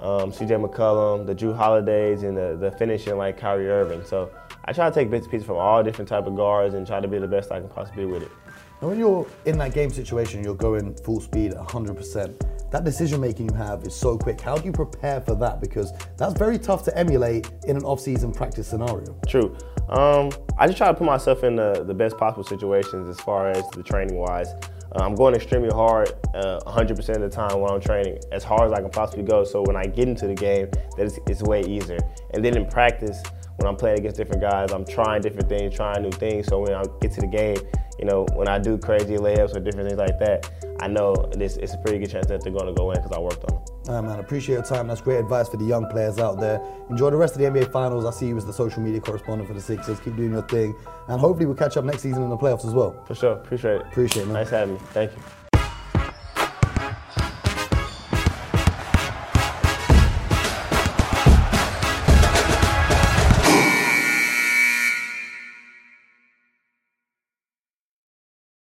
um, 0.00 0.32
C.J. 0.32 0.54
McCollum, 0.54 1.26
the 1.26 1.34
Jrue 1.34 1.56
Holidays, 1.56 2.22
and 2.22 2.36
the, 2.36 2.56
the 2.60 2.70
finishing 2.72 3.16
like 3.16 3.38
Kyrie 3.38 3.68
Irving. 3.68 4.04
So 4.04 4.30
I 4.66 4.72
try 4.72 4.88
to 4.88 4.94
take 4.94 5.10
bits 5.10 5.24
and 5.24 5.32
pieces 5.32 5.46
from 5.46 5.56
all 5.56 5.82
different 5.82 6.08
type 6.08 6.26
of 6.26 6.36
guards 6.36 6.74
and 6.74 6.86
try 6.86 7.00
to 7.00 7.08
be 7.08 7.18
the 7.18 7.26
best 7.26 7.50
I 7.50 7.58
can 7.58 7.68
possibly 7.68 8.04
be 8.04 8.12
with 8.12 8.22
it. 8.22 8.30
And 8.80 8.88
when 8.88 8.98
you're 8.98 9.26
in 9.44 9.58
that 9.58 9.74
game 9.74 9.90
situation, 9.90 10.42
you're 10.42 10.54
going 10.54 10.94
full 10.94 11.20
speed 11.20 11.52
100%. 11.52 12.70
That 12.70 12.84
decision 12.84 13.20
making 13.20 13.50
you 13.50 13.54
have 13.56 13.82
is 13.84 13.94
so 13.94 14.16
quick. 14.16 14.40
How 14.40 14.56
do 14.56 14.64
you 14.64 14.72
prepare 14.72 15.20
for 15.20 15.34
that? 15.34 15.60
Because 15.60 15.92
that's 16.16 16.34
very 16.38 16.58
tough 16.58 16.82
to 16.84 16.96
emulate 16.96 17.50
in 17.66 17.76
an 17.76 17.82
off-season 17.82 18.32
practice 18.32 18.68
scenario. 18.68 19.14
True. 19.26 19.56
Um, 19.90 20.30
I 20.56 20.66
just 20.66 20.78
try 20.78 20.88
to 20.88 20.94
put 20.94 21.04
myself 21.04 21.44
in 21.44 21.56
the, 21.56 21.84
the 21.84 21.92
best 21.92 22.16
possible 22.16 22.44
situations 22.44 23.08
as 23.08 23.20
far 23.20 23.50
as 23.50 23.68
the 23.70 23.82
training 23.82 24.16
wise. 24.16 24.48
Uh, 24.48 25.04
I'm 25.04 25.14
going 25.14 25.34
extremely 25.34 25.70
hard 25.70 26.12
uh, 26.34 26.60
100% 26.66 26.90
of 27.16 27.20
the 27.20 27.28
time 27.28 27.60
when 27.60 27.70
I'm 27.72 27.80
training, 27.80 28.18
as 28.32 28.44
hard 28.44 28.70
as 28.70 28.72
I 28.72 28.80
can 28.80 28.90
possibly 28.90 29.24
go. 29.24 29.44
So 29.44 29.62
when 29.62 29.76
I 29.76 29.84
get 29.84 30.08
into 30.08 30.26
the 30.26 30.34
game, 30.34 30.70
that 30.96 31.18
it's 31.26 31.42
way 31.42 31.62
easier. 31.62 31.98
And 32.32 32.44
then 32.44 32.56
in 32.56 32.66
practice, 32.66 33.22
when 33.60 33.68
I'm 33.68 33.76
playing 33.76 33.98
against 33.98 34.16
different 34.16 34.40
guys, 34.40 34.72
I'm 34.72 34.86
trying 34.86 35.20
different 35.20 35.48
things, 35.48 35.74
trying 35.74 36.02
new 36.02 36.10
things. 36.10 36.46
So 36.46 36.60
when 36.60 36.72
I 36.72 36.82
get 37.00 37.12
to 37.12 37.20
the 37.20 37.26
game, 37.26 37.58
you 37.98 38.06
know, 38.06 38.26
when 38.34 38.48
I 38.48 38.58
do 38.58 38.78
crazy 38.78 39.16
layups 39.16 39.54
or 39.54 39.60
different 39.60 39.88
things 39.88 39.98
like 39.98 40.18
that, 40.20 40.50
I 40.80 40.88
know 40.88 41.14
this, 41.32 41.58
it's 41.58 41.74
a 41.74 41.78
pretty 41.78 41.98
good 41.98 42.10
chance 42.10 42.26
that 42.28 42.42
they're 42.42 42.52
going 42.52 42.66
to 42.66 42.72
go 42.72 42.90
in 42.92 42.96
because 42.96 43.12
I 43.12 43.20
worked 43.20 43.44
on 43.44 43.56
them. 43.56 43.64
Right, 43.86 44.00
man, 44.00 44.18
appreciate 44.20 44.54
your 44.54 44.64
time. 44.64 44.86
That's 44.86 45.02
great 45.02 45.18
advice 45.18 45.50
for 45.50 45.58
the 45.58 45.64
young 45.64 45.88
players 45.90 46.18
out 46.18 46.40
there. 46.40 46.62
Enjoy 46.88 47.10
the 47.10 47.16
rest 47.16 47.34
of 47.34 47.40
the 47.40 47.46
NBA 47.46 47.70
Finals. 47.70 48.06
I 48.06 48.10
see 48.10 48.28
you 48.28 48.36
as 48.38 48.46
the 48.46 48.52
social 48.52 48.82
media 48.82 49.00
correspondent 49.00 49.48
for 49.48 49.54
the 49.54 49.60
Sixers. 49.60 50.00
Keep 50.00 50.16
doing 50.16 50.32
your 50.32 50.42
thing. 50.42 50.74
And 51.08 51.20
hopefully 51.20 51.44
we'll 51.44 51.56
catch 51.56 51.76
up 51.76 51.84
next 51.84 52.00
season 52.00 52.22
in 52.22 52.30
the 52.30 52.38
playoffs 52.38 52.64
as 52.64 52.72
well. 52.72 53.04
For 53.04 53.14
sure. 53.14 53.32
Appreciate 53.32 53.76
it. 53.76 53.82
Appreciate 53.82 54.22
it, 54.22 54.26
man. 54.26 54.34
Nice 54.34 54.50
having 54.50 54.74
you. 54.74 54.80
Thank 54.92 55.12
you. 55.12 55.22